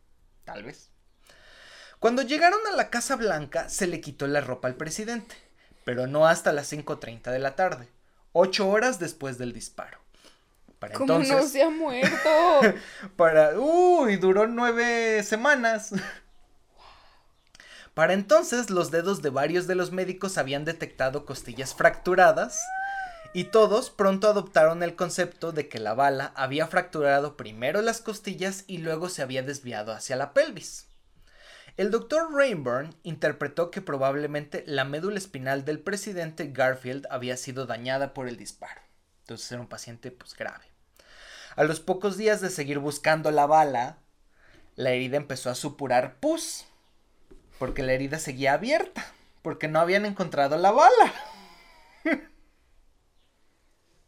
[0.44, 0.90] Tal vez.
[2.00, 5.36] Cuando llegaron a la Casa Blanca se le quitó la ropa al presidente,
[5.84, 7.88] pero no hasta las 5.30 de la tarde,
[8.34, 10.00] ocho horas después del disparo.
[10.80, 12.18] Para ¿Cómo no se ha muerto?
[13.16, 13.60] para...
[13.60, 15.94] Uy, duró nueve semanas.
[17.94, 22.60] Para entonces los dedos de varios de los médicos habían detectado costillas fracturadas
[23.34, 28.64] y todos pronto adoptaron el concepto de que la bala había fracturado primero las costillas
[28.66, 30.88] y luego se había desviado hacia la pelvis.
[31.78, 38.14] El doctor Rainburn interpretó que probablemente la médula espinal del presidente Garfield había sido dañada
[38.14, 38.82] por el disparo.
[39.22, 40.66] Entonces era un paciente pues grave.
[41.56, 43.98] A los pocos días de seguir buscando la bala,
[44.76, 46.66] la herida empezó a supurar pus
[47.60, 49.06] porque la herida seguía abierta,
[49.42, 51.14] porque no habían encontrado la bala.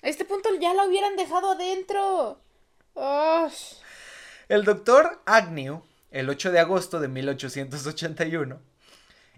[0.02, 2.42] A este punto ya la hubieran dejado adentro.
[4.50, 8.62] El doctor Agnew, el 8 de agosto de 1881,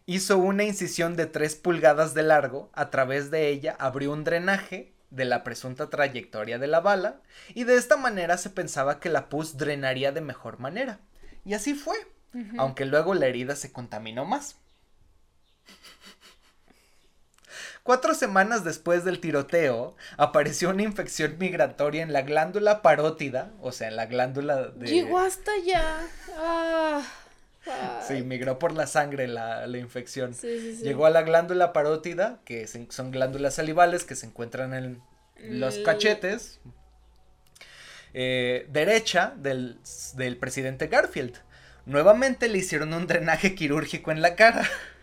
[0.06, 4.94] hizo una incisión de 3 pulgadas de largo, a través de ella abrió un drenaje
[5.10, 7.22] de la presunta trayectoria de la bala,
[7.54, 11.00] y de esta manera se pensaba que la pus drenaría de mejor manera.
[11.44, 11.96] Y así fue
[12.58, 14.58] aunque luego la herida se contaminó más.
[17.86, 23.90] Cuatro semanas después del tiroteo, apareció una infección migratoria en la glándula parótida, o sea,
[23.90, 24.88] en la glándula de...
[24.88, 26.00] Llegó hasta allá.
[26.36, 27.04] Ah,
[28.08, 30.34] sí, migró por la sangre la, infección.
[30.34, 35.04] Llegó a la glándula parótida, que son glándulas salivales que se encuentran en
[35.60, 36.60] los cachetes,
[38.16, 39.78] eh, derecha del,
[40.16, 41.36] del presidente Garfield.
[41.86, 44.68] Nuevamente le hicieron un drenaje quirúrgico en la cara.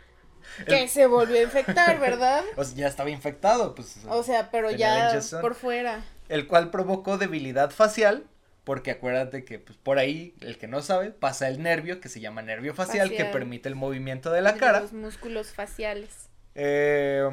[0.67, 2.43] Que se volvió a infectar, ¿verdad?
[2.57, 3.99] o sea, ya estaba infectado, pues.
[4.09, 6.05] O sea, pero ya por fuera.
[6.29, 8.25] El cual provocó debilidad facial,
[8.65, 12.21] porque acuérdate que pues, por ahí, el que no sabe, pasa el nervio que se
[12.21, 14.81] llama nervio facial, que permite el movimiento de la cara.
[14.81, 16.29] Los músculos faciales.
[16.55, 17.29] Eh,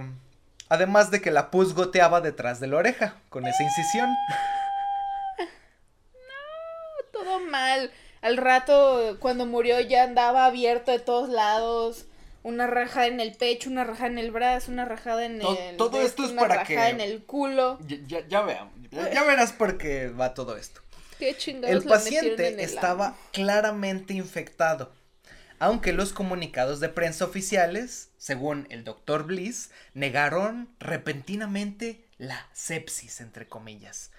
[0.70, 4.10] además de que la pus goteaba detrás de la oreja con esa incisión.
[6.14, 7.92] no, todo mal.
[8.22, 12.06] Al rato, cuando murió, ya andaba abierto de todos lados.
[12.42, 15.78] Una rajada en el pecho, una rajada en el brazo, una rajada en el.
[15.78, 16.76] Todo esto es para que.
[16.76, 17.80] en el culo.
[18.08, 18.74] Ya, ya, veamos.
[18.92, 20.82] Ya, verás por qué va todo esto.
[21.18, 24.94] Qué chingados El paciente estaba claramente infectado.
[25.60, 33.48] Aunque los comunicados de prensa oficiales, según el doctor Bliss, negaron repentinamente la sepsis, entre
[33.50, 34.12] comillas.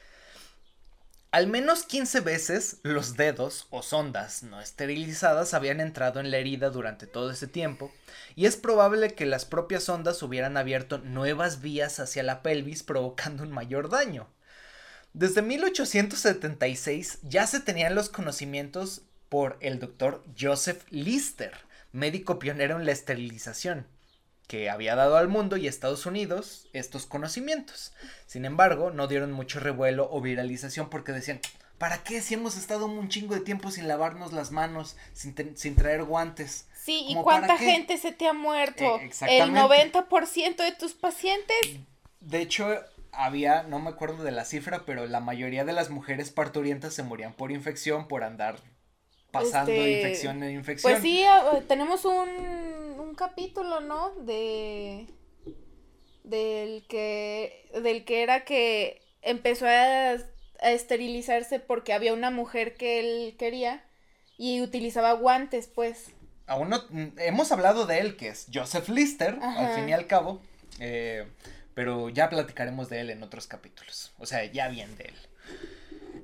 [1.33, 6.71] Al menos 15 veces los dedos o sondas no esterilizadas habían entrado en la herida
[6.71, 7.93] durante todo ese tiempo,
[8.35, 13.45] y es probable que las propias sondas hubieran abierto nuevas vías hacia la pelvis provocando
[13.45, 14.29] un mayor daño.
[15.12, 21.53] Desde 1876 ya se tenían los conocimientos por el doctor Joseph Lister,
[21.93, 23.87] médico pionero en la esterilización
[24.50, 27.92] que había dado al mundo y Estados Unidos estos conocimientos.
[28.26, 31.38] Sin embargo, no dieron mucho revuelo o viralización porque decían,
[31.78, 36.02] ¿para qué si hemos estado un chingo de tiempo sin lavarnos las manos, sin, traer
[36.02, 36.66] guantes?
[36.74, 38.98] Sí, ¿y cuánta gente se te ha muerto?
[38.98, 41.57] Eh, El 90% de tus pacientes.
[42.18, 42.74] De hecho,
[43.12, 47.05] había, no me acuerdo de la cifra, pero la mayoría de las mujeres parturientas se
[47.05, 48.57] morían por infección, por andar
[49.30, 50.92] pasando este, infección en infección.
[50.92, 52.89] Pues sí, ah, tenemos un
[53.21, 54.14] capítulo, ¿no?
[54.23, 55.07] De
[56.25, 62.99] del que del que era que empezó a, a, esterilizarse porque había una mujer que
[62.99, 63.85] él quería
[64.39, 66.12] y utilizaba guantes, pues.
[66.47, 66.83] Aún no
[67.18, 70.41] hemos hablado de él que es Joseph Lister, al fin y al cabo,
[70.79, 71.27] eh,
[71.75, 75.14] pero ya platicaremos de él en otros capítulos, o sea, ya bien de él.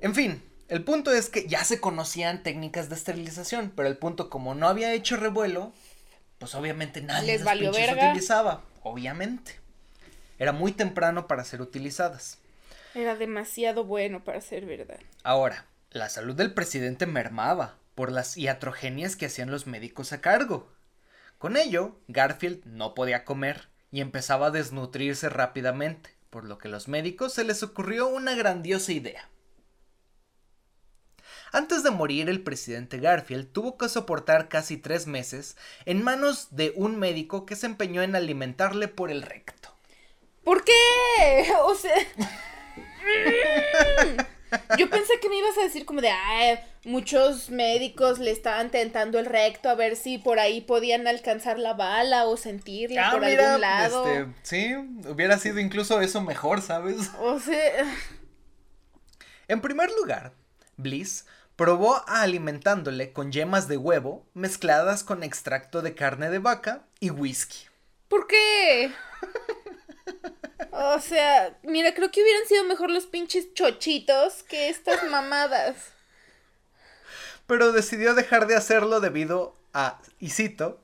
[0.01, 4.31] En fin, el punto es que ya se conocían técnicas de esterilización, pero el punto
[4.31, 5.73] como no había hecho revuelo,
[6.39, 9.59] pues obviamente nadie las utilizaba, obviamente.
[10.39, 12.39] Era muy temprano para ser utilizadas.
[12.93, 14.99] Era demasiado bueno para ser verdad.
[15.23, 20.71] Ahora, la salud del presidente mermaba por las iatrogenias que hacían los médicos a cargo.
[21.37, 26.71] Con ello, Garfield no podía comer y empezaba a desnutrirse rápidamente, por lo que a
[26.71, 29.29] los médicos se les ocurrió una grandiosa idea.
[31.51, 36.73] Antes de morir, el presidente Garfield tuvo que soportar casi tres meses en manos de
[36.75, 39.69] un médico que se empeñó en alimentarle por el recto.
[40.43, 40.73] ¿Por qué?
[41.63, 41.95] O sea...
[44.77, 46.09] Yo pensé que me ibas a decir como de,
[46.85, 51.73] muchos médicos le estaban tentando el recto a ver si por ahí podían alcanzar la
[51.73, 54.07] bala o sentirla ah, por algún lado.
[54.07, 54.75] Este, sí,
[55.05, 57.11] hubiera sido incluso eso mejor, ¿sabes?
[57.19, 57.93] O sea...
[59.49, 60.33] En primer lugar,
[60.77, 61.25] Bliss
[61.57, 67.09] probó a alimentándole con yemas de huevo mezcladas con extracto de carne de vaca y
[67.09, 67.67] whisky.
[68.07, 68.93] ¿Por qué?
[70.71, 75.75] O sea, mira, creo que hubieran sido mejor los pinches chochitos que estas mamadas.
[77.47, 80.79] Pero decidió dejar de hacerlo debido a, y cito,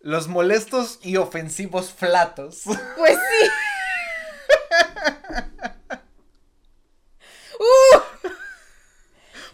[0.00, 2.62] los molestos y ofensivos flatos.
[2.96, 3.48] Pues sí.
[7.60, 7.98] ¡Uh!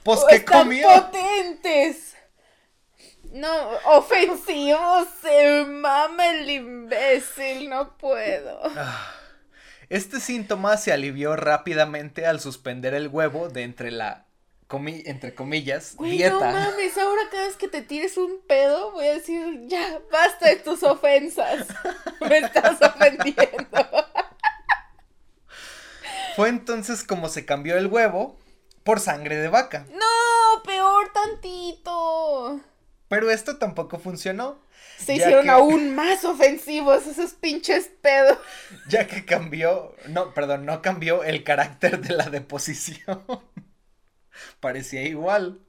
[0.04, 1.10] Pues comía.
[1.10, 2.14] potentes.
[3.32, 8.60] No, ofensivos, se mama el imbécil, no puedo.
[8.76, 9.10] Ah.
[9.88, 14.26] Este síntoma se alivió rápidamente al suspender el huevo de entre la
[15.04, 16.50] entre comillas, dieta.
[16.50, 20.48] No mames, ahora cada vez que te tires un pedo, voy a decir, ya, basta
[20.48, 21.68] de tus ofensas.
[22.20, 24.06] Me estás ofendiendo.
[26.34, 28.36] Fue entonces como se cambió el huevo
[28.84, 29.86] por sangre de vaca.
[29.90, 32.60] No, peor tantito.
[33.08, 34.62] Pero esto tampoco funcionó.
[34.98, 38.38] Se hicieron aún más ofensivos esos pinches pedos.
[38.88, 43.24] Ya que cambió, no, perdón, no cambió el carácter de la deposición.
[44.60, 45.60] Parecía igual.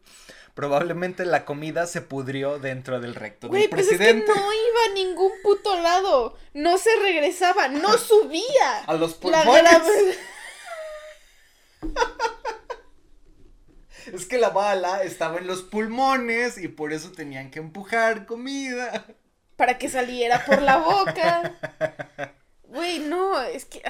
[0.54, 4.26] Probablemente la comida se pudrió dentro del recto del presidente.
[4.26, 6.38] Es que no iba a ningún puto lado.
[6.54, 8.86] No se regresaba, no subía.
[8.88, 9.82] A los pulmones.
[14.14, 19.06] Es que la bala estaba en los pulmones y por eso tenían que empujar comida.
[19.56, 21.54] Para que saliera por la boca.
[22.68, 23.82] Güey, no, es que...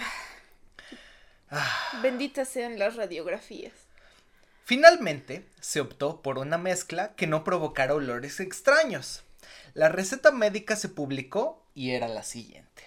[1.49, 1.99] Ah.
[2.03, 3.73] Benditas sean las radiografías.
[4.63, 9.23] Finalmente, se optó por una mezcla que no provocara olores extraños.
[9.73, 12.83] La receta médica se publicó y era la siguiente.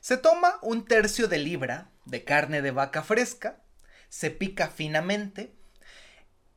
[0.00, 3.60] Se toma un tercio de libra de carne de vaca fresca,
[4.08, 5.52] se pica finamente,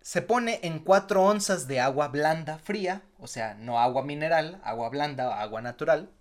[0.05, 4.89] se pone en 4 onzas de agua blanda fría, o sea, no agua mineral, agua
[4.89, 6.11] blanda o agua natural,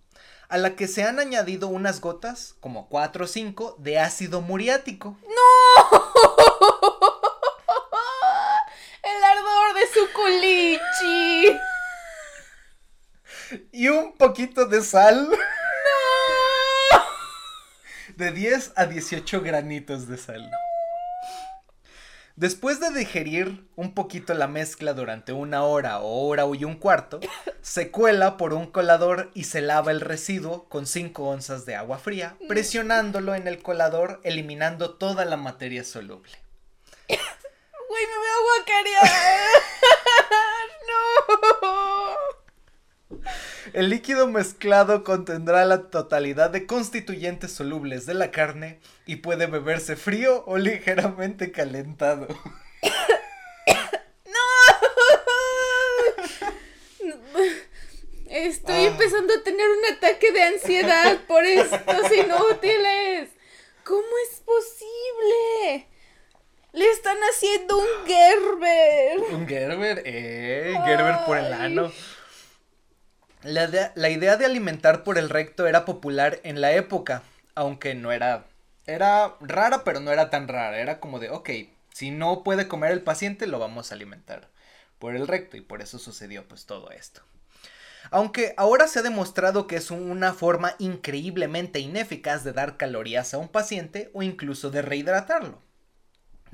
[0.49, 5.18] a la que se han añadido unas gotas, como 4 o 5, de ácido muriático.
[5.20, 5.28] ¡No!
[9.03, 11.59] El ardor de su culichi.
[13.70, 15.28] Y un poquito de sal.
[15.28, 15.37] ¡No!
[18.16, 20.51] De 10 a 18 granitos de sal.
[22.37, 27.20] Después de digerir un poquito la mezcla durante una hora o hora y un cuarto,
[27.62, 31.99] se cuela por un colador y se lava el residuo con 5 onzas de agua
[31.99, 36.32] fría, presionándolo en el colador, eliminando toda la materia soluble.
[37.89, 39.11] Güey, me voy a guacarear.
[43.12, 43.64] no.
[43.75, 49.97] El líquido mezclado contendrá la totalidad de constituyentes solubles de la carne y puede beberse
[49.97, 52.29] frío o ligeramente calentado.
[54.27, 54.41] ¡No!
[58.29, 58.87] Estoy ah.
[58.87, 63.31] empezando a tener un ataque de ansiedad por estos inútiles.
[63.83, 65.89] ¿Cómo es posible?
[66.75, 69.18] Le están haciendo un Gerber.
[69.33, 71.91] Un Gerber, eh, Gerber por el ano.
[73.45, 77.22] La, idea de alimentar por el recto era popular en la época,
[77.55, 78.47] aunque no era...
[78.86, 80.78] Era rara, pero no era tan rara.
[80.78, 81.51] Era como de, ok,
[81.92, 84.49] si no puede comer el paciente, lo vamos a alimentar
[84.99, 87.22] por el recto y por eso sucedió pues todo esto.
[88.11, 93.38] Aunque ahora se ha demostrado que es una forma increíblemente ineficaz de dar calorías a
[93.38, 95.62] un paciente o incluso de rehidratarlo.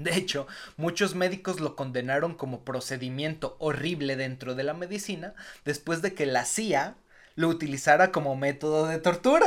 [0.05, 0.47] De hecho,
[0.79, 5.35] muchos médicos lo condenaron como procedimiento horrible dentro de la medicina
[5.65, 6.97] después de que la CIA
[7.37, 9.47] lo utilizara como método de tortura.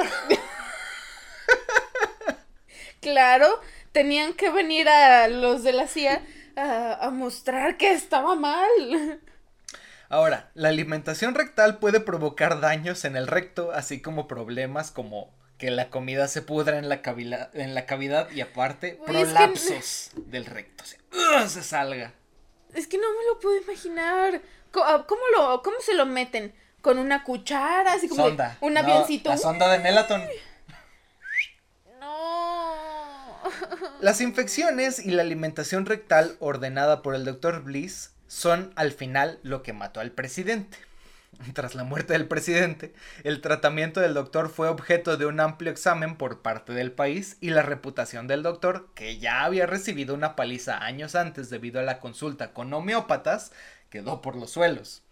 [3.02, 3.48] claro,
[3.92, 6.24] tenían que venir a los de la CIA
[6.56, 9.20] a, a mostrar que estaba mal.
[10.10, 15.72] Ahora, la alimentación rectal puede provocar daños en el recto, así como problemas como que
[15.72, 20.84] la comida se pudra en la, cavidad, en la cavidad y aparte prolapsos del recto.
[21.48, 22.14] se salga.
[22.74, 24.42] Es que no me lo puedo imaginar.
[24.76, 26.54] Ah, ¿Cómo, lo, ¿Cómo se lo meten?
[26.84, 28.58] con una cuchara, así como sonda.
[28.60, 29.30] un avioncito.
[29.30, 30.22] la sonda de Melaton.
[34.02, 39.64] Las infecciones y la alimentación rectal ordenada por el doctor Bliss son al final lo
[39.64, 40.78] que mató al presidente.
[41.54, 46.16] Tras la muerte del presidente, el tratamiento del doctor fue objeto de un amplio examen
[46.16, 50.84] por parte del país y la reputación del doctor, que ya había recibido una paliza
[50.84, 53.52] años antes debido a la consulta con homeópatas,
[53.90, 55.04] quedó por los suelos.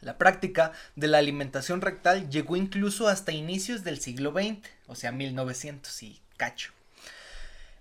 [0.00, 4.58] La práctica de la alimentación rectal llegó incluso hasta inicios del siglo XX,
[4.88, 6.72] o sea, 1900 y cacho.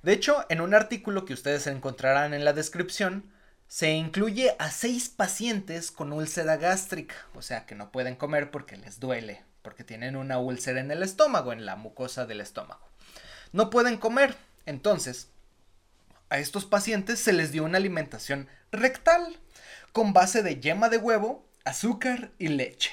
[0.03, 3.23] De hecho, en un artículo que ustedes encontrarán en la descripción,
[3.71, 8.75] se incluye a seis pacientes con úlcera gástrica, o sea que no pueden comer porque
[8.75, 12.85] les duele, porque tienen una úlcera en el estómago, en la mucosa del estómago.
[13.53, 15.29] No pueden comer, entonces
[16.29, 19.39] a estos pacientes se les dio una alimentación rectal
[19.93, 22.91] con base de yema de huevo, azúcar y leche.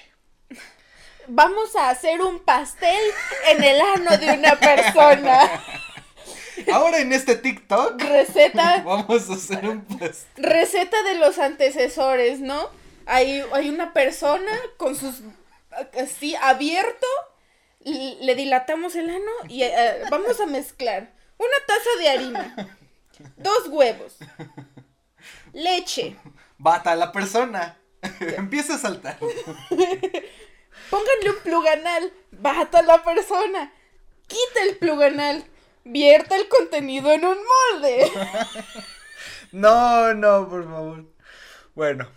[1.27, 3.03] Vamos a hacer un pastel
[3.51, 5.41] en el ano de una persona.
[6.73, 8.01] Ahora en este TikTok.
[8.01, 8.83] Receta.
[8.85, 9.87] Vamos a hacer un
[10.37, 12.69] Receta de los antecesores, ¿no?
[13.07, 15.23] Hay, hay una persona con sus.
[15.99, 17.07] Así, abierto.
[17.85, 22.77] Le dilatamos el ano y eh, vamos a mezclar una taza de harina,
[23.37, 24.17] dos huevos,
[25.53, 26.17] leche.
[26.59, 27.79] Bata a la persona.
[28.21, 29.19] Empieza a saltar.
[30.91, 32.13] Pónganle un pluganal.
[32.33, 33.73] Bata a la persona.
[34.27, 35.45] Quita el pluganal
[35.89, 38.11] vierta el contenido en un molde.
[39.53, 41.05] no, no, por favor.
[41.75, 42.09] Bueno,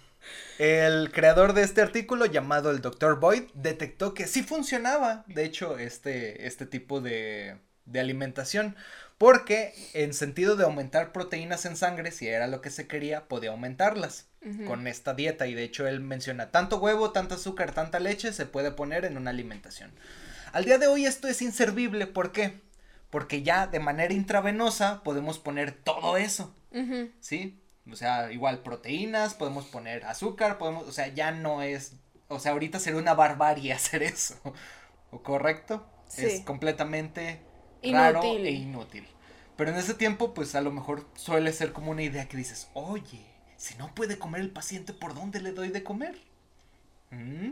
[0.59, 3.19] el creador de este artículo, llamado el Dr.
[3.19, 8.75] Boyd, detectó que sí funcionaba, de hecho, este, este tipo de, de alimentación.
[9.17, 13.51] Porque en sentido de aumentar proteínas en sangre, si era lo que se quería, podía
[13.51, 14.25] aumentarlas
[14.65, 15.45] con esta dieta.
[15.45, 19.17] Y de hecho él menciona, tanto huevo, tanto azúcar, tanta leche se puede poner en
[19.17, 19.91] una alimentación.
[20.53, 22.61] Al día de hoy esto es inservible, ¿por qué?
[23.11, 26.55] Porque ya de manera intravenosa podemos poner todo eso,
[27.19, 27.61] ¿sí?
[27.91, 31.93] O sea, igual proteínas, podemos poner azúcar, podemos, o sea, ya no es,
[32.29, 34.35] o sea, ahorita sería una barbarie hacer eso,
[35.11, 35.85] ¿o correcto?
[36.17, 37.41] Es completamente
[37.83, 39.07] raro e inútil.
[39.57, 42.69] Pero en ese tiempo, pues a lo mejor suele ser como una idea que dices,
[42.73, 43.25] oye,
[43.57, 46.17] si no puede comer el paciente, ¿por dónde le doy de comer?
[47.11, 47.51] ¿Mm?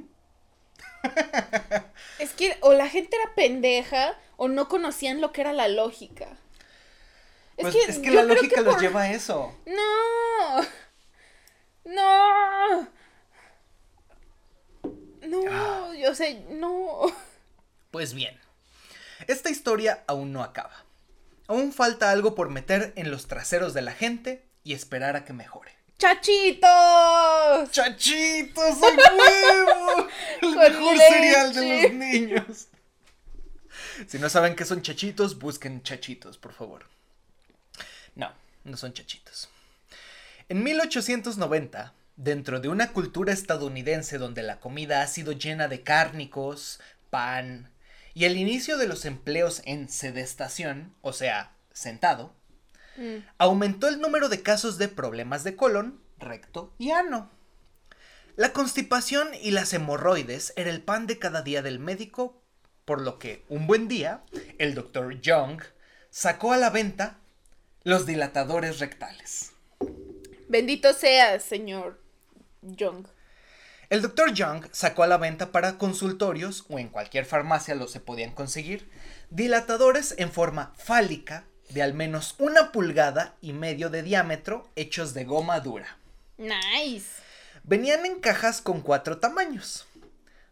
[2.19, 6.37] es que o la gente era pendeja o no conocían lo que era la lógica.
[7.57, 9.53] Es pues, que, es que la lógica los lleva a eso.
[9.65, 10.61] No.
[11.83, 12.87] No.
[15.27, 15.93] No, ah.
[15.97, 17.01] yo sé, no.
[17.91, 18.39] Pues bien,
[19.27, 20.85] esta historia aún no acaba.
[21.47, 25.33] Aún falta algo por meter en los traseros de la gente y esperar a que
[25.33, 25.78] mejore.
[25.99, 27.71] ¡Chachitos!
[27.71, 28.79] ¡Chachitos!
[28.79, 30.07] ¡Soy huevo!
[30.41, 32.67] El mejor cereal de los niños.
[34.07, 36.85] Si no saben qué son chachitos, busquen chachitos, por favor.
[38.15, 38.31] No,
[38.63, 39.49] no son chachitos.
[40.47, 46.79] En 1890, dentro de una cultura estadounidense donde la comida ha sido llena de cárnicos,
[47.09, 47.69] pan
[48.13, 52.33] y el inicio de los empleos en sedestación, o sea, sentado,
[52.99, 53.25] Mm.
[53.37, 57.31] aumentó el número de casos de problemas de colon, recto y ano.
[58.35, 62.41] La constipación y las hemorroides era el pan de cada día del médico,
[62.83, 64.21] por lo que un buen día
[64.57, 65.61] el doctor Young
[66.09, 67.17] sacó a la venta
[67.83, 69.53] los dilatadores rectales.
[70.49, 72.01] Bendito sea, señor
[72.61, 73.07] Young.
[73.89, 78.01] El doctor Young sacó a la venta para consultorios o en cualquier farmacia lo se
[78.01, 78.89] podían conseguir
[79.29, 85.23] dilatadores en forma fálica de al menos una pulgada y medio de diámetro hechos de
[85.23, 85.97] goma dura.
[86.37, 87.07] Nice.
[87.63, 89.85] Venían en cajas con cuatro tamaños.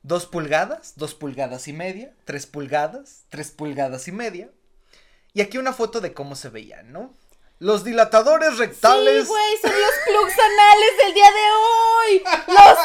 [0.03, 4.49] Dos pulgadas, dos pulgadas y media, tres pulgadas, tres pulgadas y media.
[5.33, 7.13] Y aquí una foto de cómo se veían, ¿no?
[7.59, 9.23] Los dilatadores rectales.
[9.23, 12.23] Sí, güey, son los plugs anales del día de hoy.
[12.47, 12.77] Los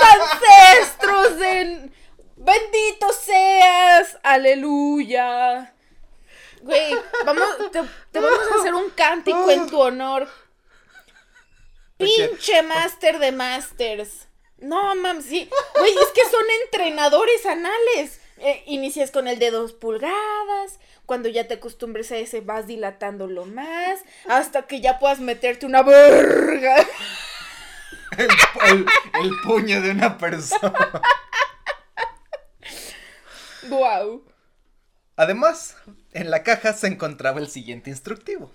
[0.83, 1.91] ancestros de.
[2.37, 4.19] Bendito seas.
[4.23, 5.75] Aleluya.
[6.63, 6.95] Güey,
[7.27, 7.81] vamos, te,
[8.21, 10.29] vamos a hacer un cántico en tu honor.
[11.97, 14.29] Pinche máster de masters.
[14.59, 15.51] No, mam, sí.
[15.77, 18.21] Güey, es que son entrenadores anales.
[18.39, 20.79] Eh, inicias con el de dos pulgadas.
[21.05, 24.01] Cuando ya te acostumbres a ese, vas dilatándolo más.
[24.29, 26.77] Hasta que ya puedas meterte una verga.
[28.17, 28.87] El,
[29.21, 31.03] el puño de una persona.
[33.69, 34.32] Wow.
[35.17, 35.77] Además,
[36.13, 38.51] en la caja se encontraba el siguiente instructivo.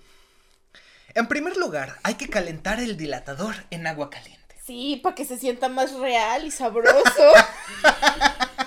[1.14, 4.56] En primer lugar, hay que calentar el dilatador en agua caliente.
[4.66, 7.04] Sí, para que se sienta más real y sabroso.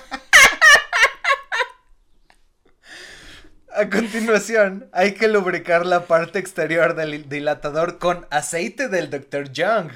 [3.73, 9.49] A continuación, hay que lubricar la parte exterior del dilatador con aceite del Dr.
[9.53, 9.91] Young.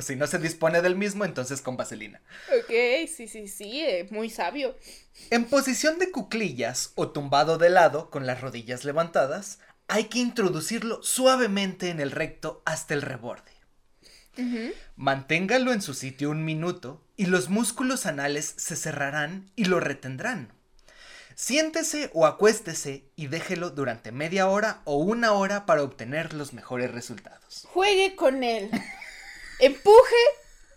[0.00, 2.22] O si no se dispone del mismo, entonces con vaselina.
[2.58, 2.70] Ok,
[3.06, 4.74] sí, sí, sí, eh, muy sabio.
[5.28, 11.02] En posición de cuclillas o tumbado de lado con las rodillas levantadas, hay que introducirlo
[11.02, 13.52] suavemente en el recto hasta el reborde.
[14.96, 20.54] Manténgalo en su sitio un minuto y los músculos anales se cerrarán y lo retendrán.
[21.34, 26.90] Siéntese o acuéstese y déjelo durante media hora o una hora para obtener los mejores
[26.90, 27.66] resultados.
[27.70, 28.70] Juegue con él.
[29.60, 30.24] Empuje,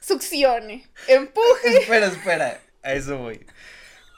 [0.01, 0.86] succione.
[1.07, 1.77] Empuje.
[1.79, 2.61] espera, espera.
[2.84, 3.45] A eso voy.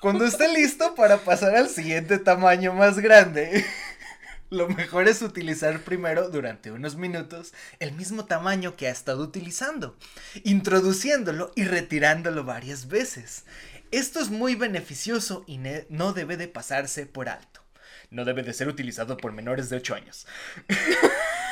[0.02, 3.64] Cuando esté listo para pasar al siguiente tamaño más grande,
[4.50, 9.98] lo mejor es utilizar primero durante unos minutos el mismo tamaño que ha estado utilizando,
[10.44, 13.46] introduciéndolo y retirándolo varias veces.
[13.92, 15.60] Esto es muy beneficioso y
[15.90, 17.62] no debe de pasarse por alto.
[18.10, 20.28] No debe de ser utilizado por menores de 8 años.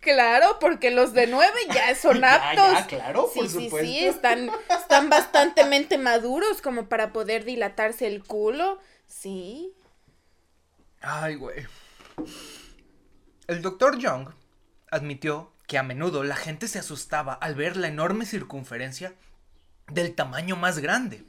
[0.00, 2.86] Claro, porque los de 9 ya son aptos.
[2.86, 5.64] claro, por sí, Sí, sí, están, están bastante
[5.98, 8.78] maduros como para poder dilatarse el culo.
[9.06, 9.72] Sí.
[11.00, 11.66] Ay, güey.
[13.46, 14.30] El doctor Young
[14.90, 19.14] admitió que a menudo la gente se asustaba al ver la enorme circunferencia
[19.88, 21.24] del tamaño más grande,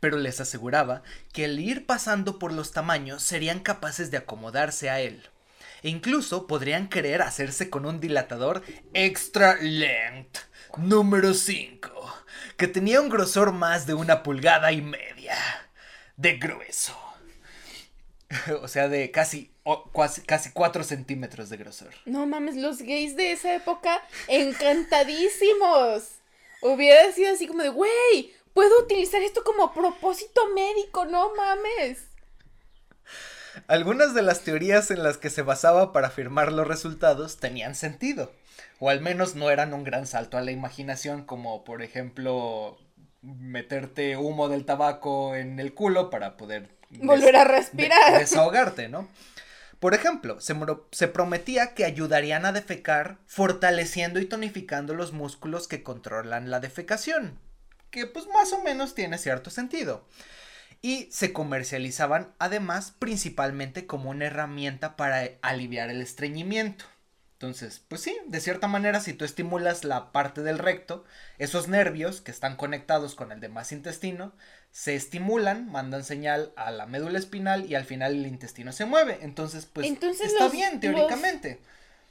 [0.00, 1.02] pero les aseguraba
[1.32, 5.28] que al ir pasando por los tamaños serían capaces de acomodarse a él,
[5.82, 8.62] e incluso podrían querer hacerse con un dilatador
[8.94, 10.38] extra length
[10.78, 11.90] número 5,
[12.56, 15.36] que tenía un grosor más de una pulgada y media
[16.16, 16.96] de grueso.
[18.62, 19.50] o sea, de casi,
[20.26, 21.94] casi 4 centímetros de grosor.
[22.04, 26.04] No mames, los gays de esa época encantadísimos.
[26.62, 32.11] Hubiera sido así como de, güey, puedo utilizar esto como propósito médico, no mames.
[33.66, 38.32] Algunas de las teorías en las que se basaba para afirmar los resultados tenían sentido,
[38.78, 42.78] o al menos no eran un gran salto a la imaginación, como por ejemplo
[43.22, 48.18] meterte humo del tabaco en el culo para poder volver a respirar.
[48.18, 49.08] desahogarte, ¿no?
[49.78, 50.54] Por ejemplo, se,
[50.92, 57.38] se, prometía que ayudarían a defecar fortaleciendo y tonificando los músculos que controlan la defecación,
[57.90, 60.06] que pues más o menos tiene cierto sentido.
[60.82, 66.84] Y se comercializaban además principalmente como una herramienta para aliviar el estreñimiento.
[67.34, 71.04] Entonces, pues sí, de cierta manera, si tú estimulas la parte del recto,
[71.38, 74.32] esos nervios que están conectados con el demás intestino
[74.70, 79.18] se estimulan, mandan señal a la médula espinal y al final el intestino se mueve.
[79.22, 81.60] Entonces, pues está bien, teóricamente.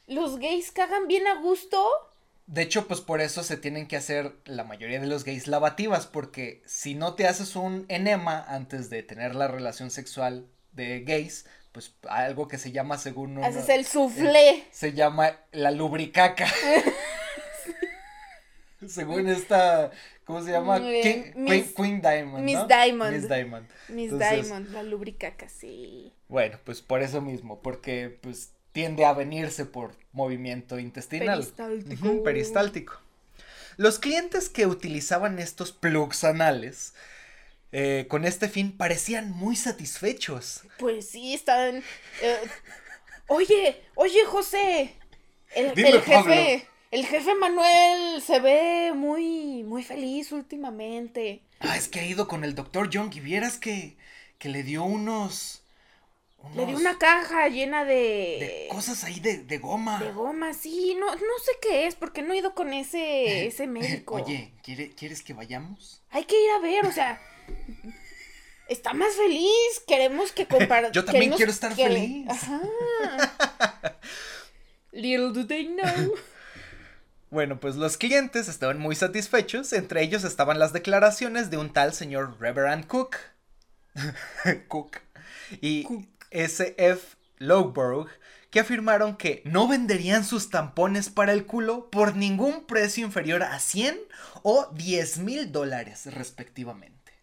[0.05, 2.10] Los, gays cagan bien a gusto?
[2.51, 6.05] De hecho, pues por eso se tienen que hacer la mayoría de los gays lavativas,
[6.05, 11.45] porque si no te haces un enema antes de tener la relación sexual de gays,
[11.71, 14.65] pues algo que se llama según Haces el soufflé.
[14.69, 16.45] se llama la lubricaca.
[18.85, 19.91] según esta,
[20.25, 20.81] ¿cómo se llama?
[20.81, 22.43] Queen, Diamond.
[22.43, 23.15] Miss Diamond.
[23.15, 23.67] Miss Diamond.
[23.87, 26.11] Miss Diamond, la lubricaca, sí.
[26.27, 31.39] Bueno, pues por eso mismo, porque pues tiende a venirse por movimiento intestinal.
[31.39, 32.23] Peristáltico.
[32.23, 33.01] peristáltico.
[33.77, 36.93] Los clientes que utilizaban estos plugs anales
[37.71, 40.61] eh, con este fin parecían muy satisfechos.
[40.77, 41.83] Pues sí, están...
[42.21, 42.37] Eh,
[43.27, 44.93] oye, oye José,
[45.55, 51.41] el, jefe, el jefe Manuel se ve muy, muy feliz últimamente.
[51.59, 53.95] Ah, es que ha ido con el doctor Young y vieras que,
[54.37, 55.60] que le dio unos...
[56.55, 57.93] Le dio una caja llena de...
[57.93, 59.99] de cosas ahí de, de, goma.
[59.99, 60.95] De goma, sí.
[60.99, 64.15] No, no sé qué es, porque no he ido con ese, ese médico.
[64.15, 66.03] Oye, ¿quieres que vayamos?
[66.09, 67.21] Hay que ir a ver, o sea,
[68.67, 70.91] está más feliz, queremos que comparta.
[70.93, 72.27] Yo también quiero estar feliz.
[72.29, 72.61] Ajá.
[74.91, 76.15] Little do they know.
[77.29, 81.93] Bueno, pues los clientes estaban muy satisfechos, entre ellos estaban las declaraciones de un tal
[81.93, 83.15] señor Reverend Cook.
[84.67, 84.97] Cook.
[85.61, 85.85] Y
[86.31, 87.17] S.F.
[87.37, 88.07] Lowborough,
[88.49, 93.59] que afirmaron que no venderían sus tampones para el culo por ningún precio inferior a
[93.59, 93.97] 100
[94.43, 97.13] o 10 mil dólares respectivamente.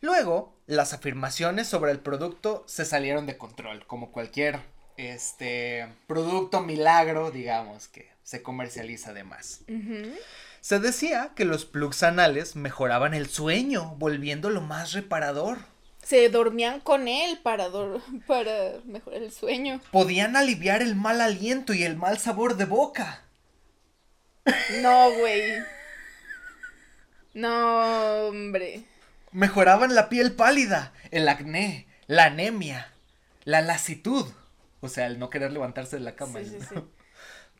[0.00, 4.58] Luego, las afirmaciones sobre el producto se salieron de control, como cualquier
[4.96, 9.60] este producto milagro, digamos, que se comercializa además.
[10.60, 15.58] Se decía que los plugs anales mejoraban el sueño, volviéndolo más reparador.
[16.02, 17.68] Se dormían con él para,
[18.26, 19.80] para mejorar el sueño.
[19.90, 23.24] Podían aliviar el mal aliento y el mal sabor de boca.
[24.80, 25.62] No, güey.
[27.34, 28.84] No, hombre.
[29.30, 32.92] Mejoraban la piel pálida, el acné, la anemia,
[33.44, 34.26] la lasitud.
[34.80, 36.40] O sea, el no querer levantarse de la cama.
[36.40, 36.74] Sí, sí, sí.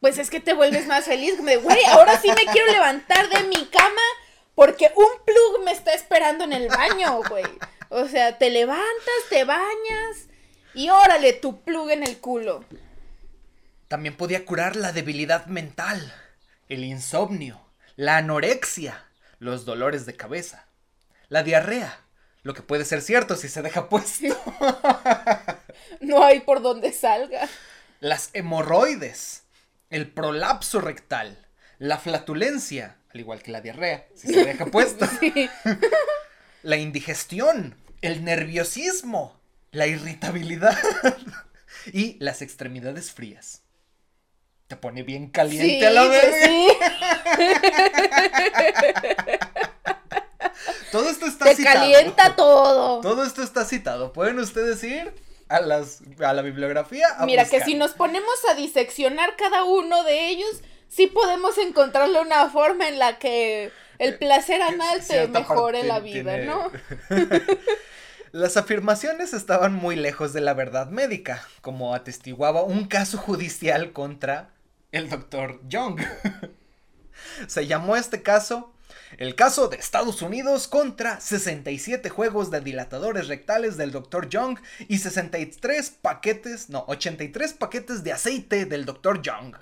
[0.01, 1.35] Pues es que te vuelves más feliz.
[1.39, 4.03] Güey, ahora sí me quiero levantar de mi cama
[4.57, 7.45] porque un plug me está esperando en el baño, güey.
[7.95, 10.29] O sea, te levantas, te bañas
[10.73, 12.65] y órale tu plug en el culo.
[13.87, 16.11] También podía curar la debilidad mental,
[16.71, 17.61] el insomnio,
[17.97, 19.05] la anorexia,
[19.41, 20.69] los dolores de cabeza,
[21.29, 22.01] la diarrea,
[22.43, 24.35] lo que puede ser cierto si se deja puesto.
[26.01, 27.47] no hay por donde salga.
[28.01, 29.43] Las hemorroides,
[29.91, 31.47] el prolapso rectal,
[31.79, 35.07] la flatulencia, al igual que la diarrea, si se deja puesto.
[36.63, 39.41] la indigestión, el nerviosismo,
[39.71, 40.77] la irritabilidad
[41.93, 43.63] y las extremidades frías.
[44.67, 46.35] Te pone bien caliente a la vez.
[50.65, 53.01] Pues todo esto está Te calienta todo.
[53.01, 54.13] Todo esto está citado.
[54.13, 55.13] Pueden ustedes ir
[55.49, 57.07] a, las, a la bibliografía.
[57.25, 62.49] Mira, que si nos ponemos a diseccionar cada uno de ellos, sí podemos encontrarle una
[62.51, 63.71] forma en la que
[64.03, 66.71] el placer anal te mejore la vida, ¿no?
[68.33, 74.51] Las afirmaciones estaban muy lejos de la verdad médica, como atestiguaba un caso judicial contra
[74.91, 76.01] el doctor Young.
[77.47, 78.73] Se llamó este caso
[79.19, 84.29] el caso de Estados Unidos contra 67 juegos de dilatadores rectales del Dr.
[84.29, 89.21] Young y 63 paquetes, no, 83 paquetes de aceite del Dr.
[89.23, 89.55] Young.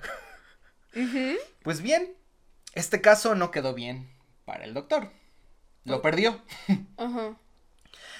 [1.63, 2.15] Pues bien,
[2.73, 4.09] este caso no quedó bien
[4.51, 5.09] para el doctor.
[5.85, 6.41] Lo perdió.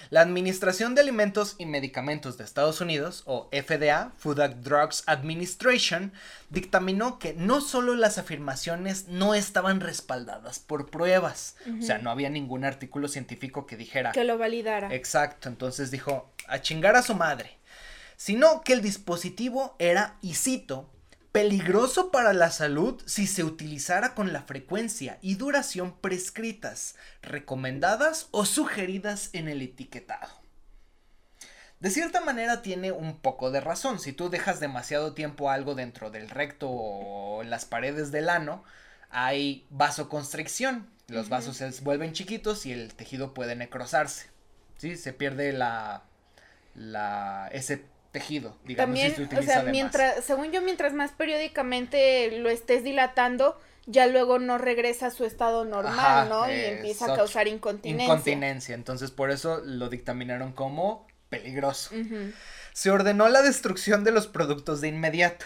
[0.10, 6.14] La Administración de Alimentos y Medicamentos de Estados Unidos, o FDA, Food and Drugs Administration,
[6.50, 12.30] dictaminó que no solo las afirmaciones no estaban respaldadas por pruebas, o sea, no había
[12.30, 14.14] ningún artículo científico que dijera...
[14.14, 14.96] Que lo validara.
[14.96, 17.58] Exacto, entonces dijo, a chingar a su madre,
[18.16, 20.90] sino que el dispositivo era, y cito,
[21.32, 28.46] peligroso para la salud si se utilizara con la frecuencia y duración prescritas, recomendadas o
[28.46, 30.42] sugeridas en el etiquetado.
[31.80, 36.12] De cierta manera tiene un poco de razón, si tú dejas demasiado tiempo algo dentro
[36.12, 38.64] del recto o en las paredes del ano,
[39.10, 44.28] hay vasoconstricción, los vasos se vuelven chiquitos y el tejido puede necrosarse,
[44.78, 44.96] ¿sí?
[44.96, 46.04] Se pierde la,
[46.76, 49.00] la, ese tejido, digamos.
[49.00, 54.58] También, o sea, mientras, según yo, mientras más periódicamente lo estés dilatando, ya luego no
[54.58, 56.52] regresa a su estado normal, ¿no?
[56.52, 58.06] Y empieza a causar incontinencia.
[58.06, 61.92] Incontinencia, entonces por eso lo dictaminaron como peligroso.
[62.74, 65.46] Se ordenó la destrucción de los productos de inmediato.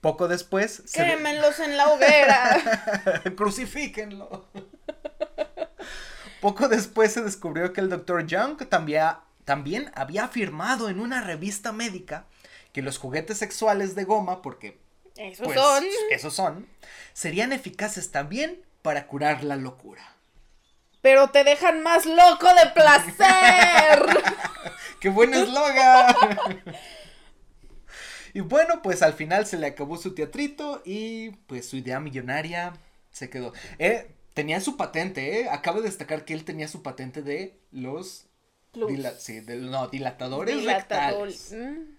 [0.00, 0.82] Poco después...
[0.92, 3.22] Quémenlos en la hoguera.
[3.36, 4.48] Crucifíquenlo.
[6.40, 9.06] Poco después se descubrió que el doctor Young también
[9.46, 12.26] también había afirmado en una revista médica
[12.72, 14.76] que los juguetes sexuales de goma, porque
[15.16, 16.68] esos pues, son, esos son,
[17.14, 20.02] serían eficaces también para curar la locura.
[21.00, 24.24] Pero te dejan más loco de placer.
[25.00, 26.16] ¡Qué buen eslogan!
[28.34, 32.72] y bueno, pues al final se le acabó su teatrito y pues su idea millonaria
[33.12, 33.52] se quedó.
[33.78, 35.48] Eh, tenía su patente, ¿eh?
[35.48, 38.26] Acabo de destacar que él tenía su patente de los
[39.18, 41.52] sí, no, dilatadores rectales.
[41.52, 41.96] Mm.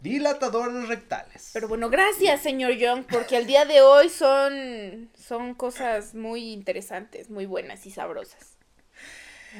[0.00, 1.50] Dilatadores rectales.
[1.52, 7.30] Pero bueno, gracias, señor Young, porque al día de hoy son, son cosas muy interesantes,
[7.30, 8.56] muy buenas y sabrosas.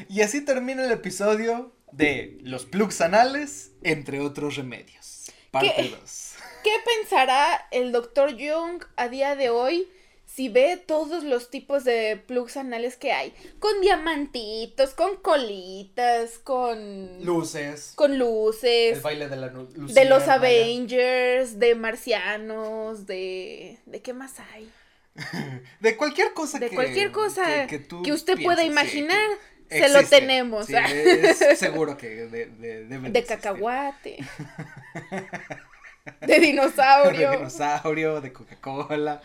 [0.09, 5.32] Y así termina el episodio de los plugs anales, entre otros remedios.
[5.51, 6.34] Parte 2.
[6.62, 9.88] ¿Qué pensará el doctor Young a día de hoy
[10.39, 17.24] si ve todos los tipos de plugs anales que hay, con diamantitos, con colitas, con
[17.24, 24.12] luces, con luces, el baile de la de los Avengers, de marcianos, de de qué
[24.12, 24.70] más hay?
[25.80, 29.28] de cualquier cosa de cualquier cosa que, usted pueda imaginar.
[29.68, 30.68] se lo tenemos.
[31.57, 34.18] seguro que de, de, de cacahuate.
[36.20, 37.30] De dinosaurio.
[37.30, 39.20] de dinosaurio, de Coca-Cola,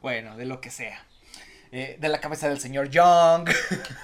[0.00, 1.04] bueno, de lo que sea.
[1.70, 3.50] Eh, de la cabeza del señor Young.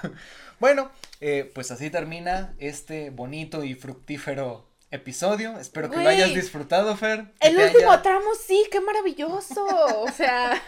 [0.61, 5.59] bueno, eh, pues así termina este bonito y fructífero episodio.
[5.59, 7.33] Espero que lo hayas disfrutado, Fer.
[7.41, 9.65] El último tramo, sí, qué maravilloso.
[10.03, 10.61] o sea,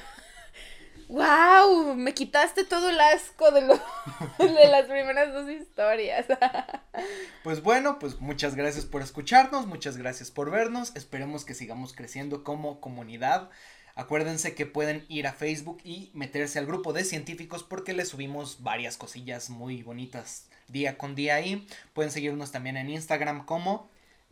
[1.09, 1.95] ¡Wow!
[1.95, 3.61] Me quitaste todo el asco de,
[4.39, 6.27] de las primeras dos historias.
[7.43, 10.97] Pues bueno, pues muchas gracias por escucharnos, muchas gracias por vernos.
[10.97, 13.51] Esperemos que sigamos creciendo como comunidad.
[13.95, 18.63] Acuérdense que pueden ir a Facebook y meterse al grupo de científicos porque les subimos
[18.63, 21.67] varias cosillas muy bonitas día con día ahí.
[21.93, 23.89] Pueden seguirnos también en Instagram como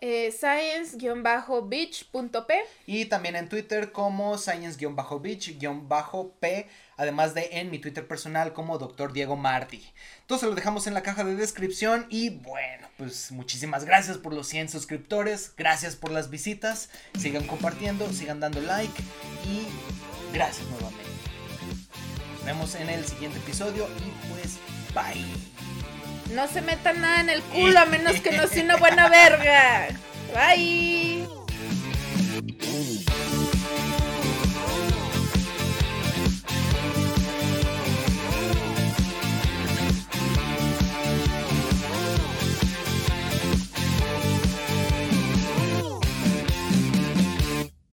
[0.07, 2.55] eh, science-beach.p
[2.87, 9.15] y también en Twitter como science-beach-p además de en mi Twitter personal como Dr.
[9.15, 9.83] Diego Martí.
[10.21, 14.47] Entonces lo dejamos en la caja de descripción y bueno, pues muchísimas gracias por los
[14.47, 19.03] 100 suscriptores, gracias por las visitas, sigan compartiendo, sigan dando like
[19.47, 19.63] y
[20.35, 21.03] gracias nuevamente.
[22.35, 24.59] Nos vemos en el siguiente episodio y pues
[24.95, 25.54] bye.
[26.33, 29.89] No se metan nada en el culo a menos que no sea una buena verga.
[30.35, 31.27] Bye.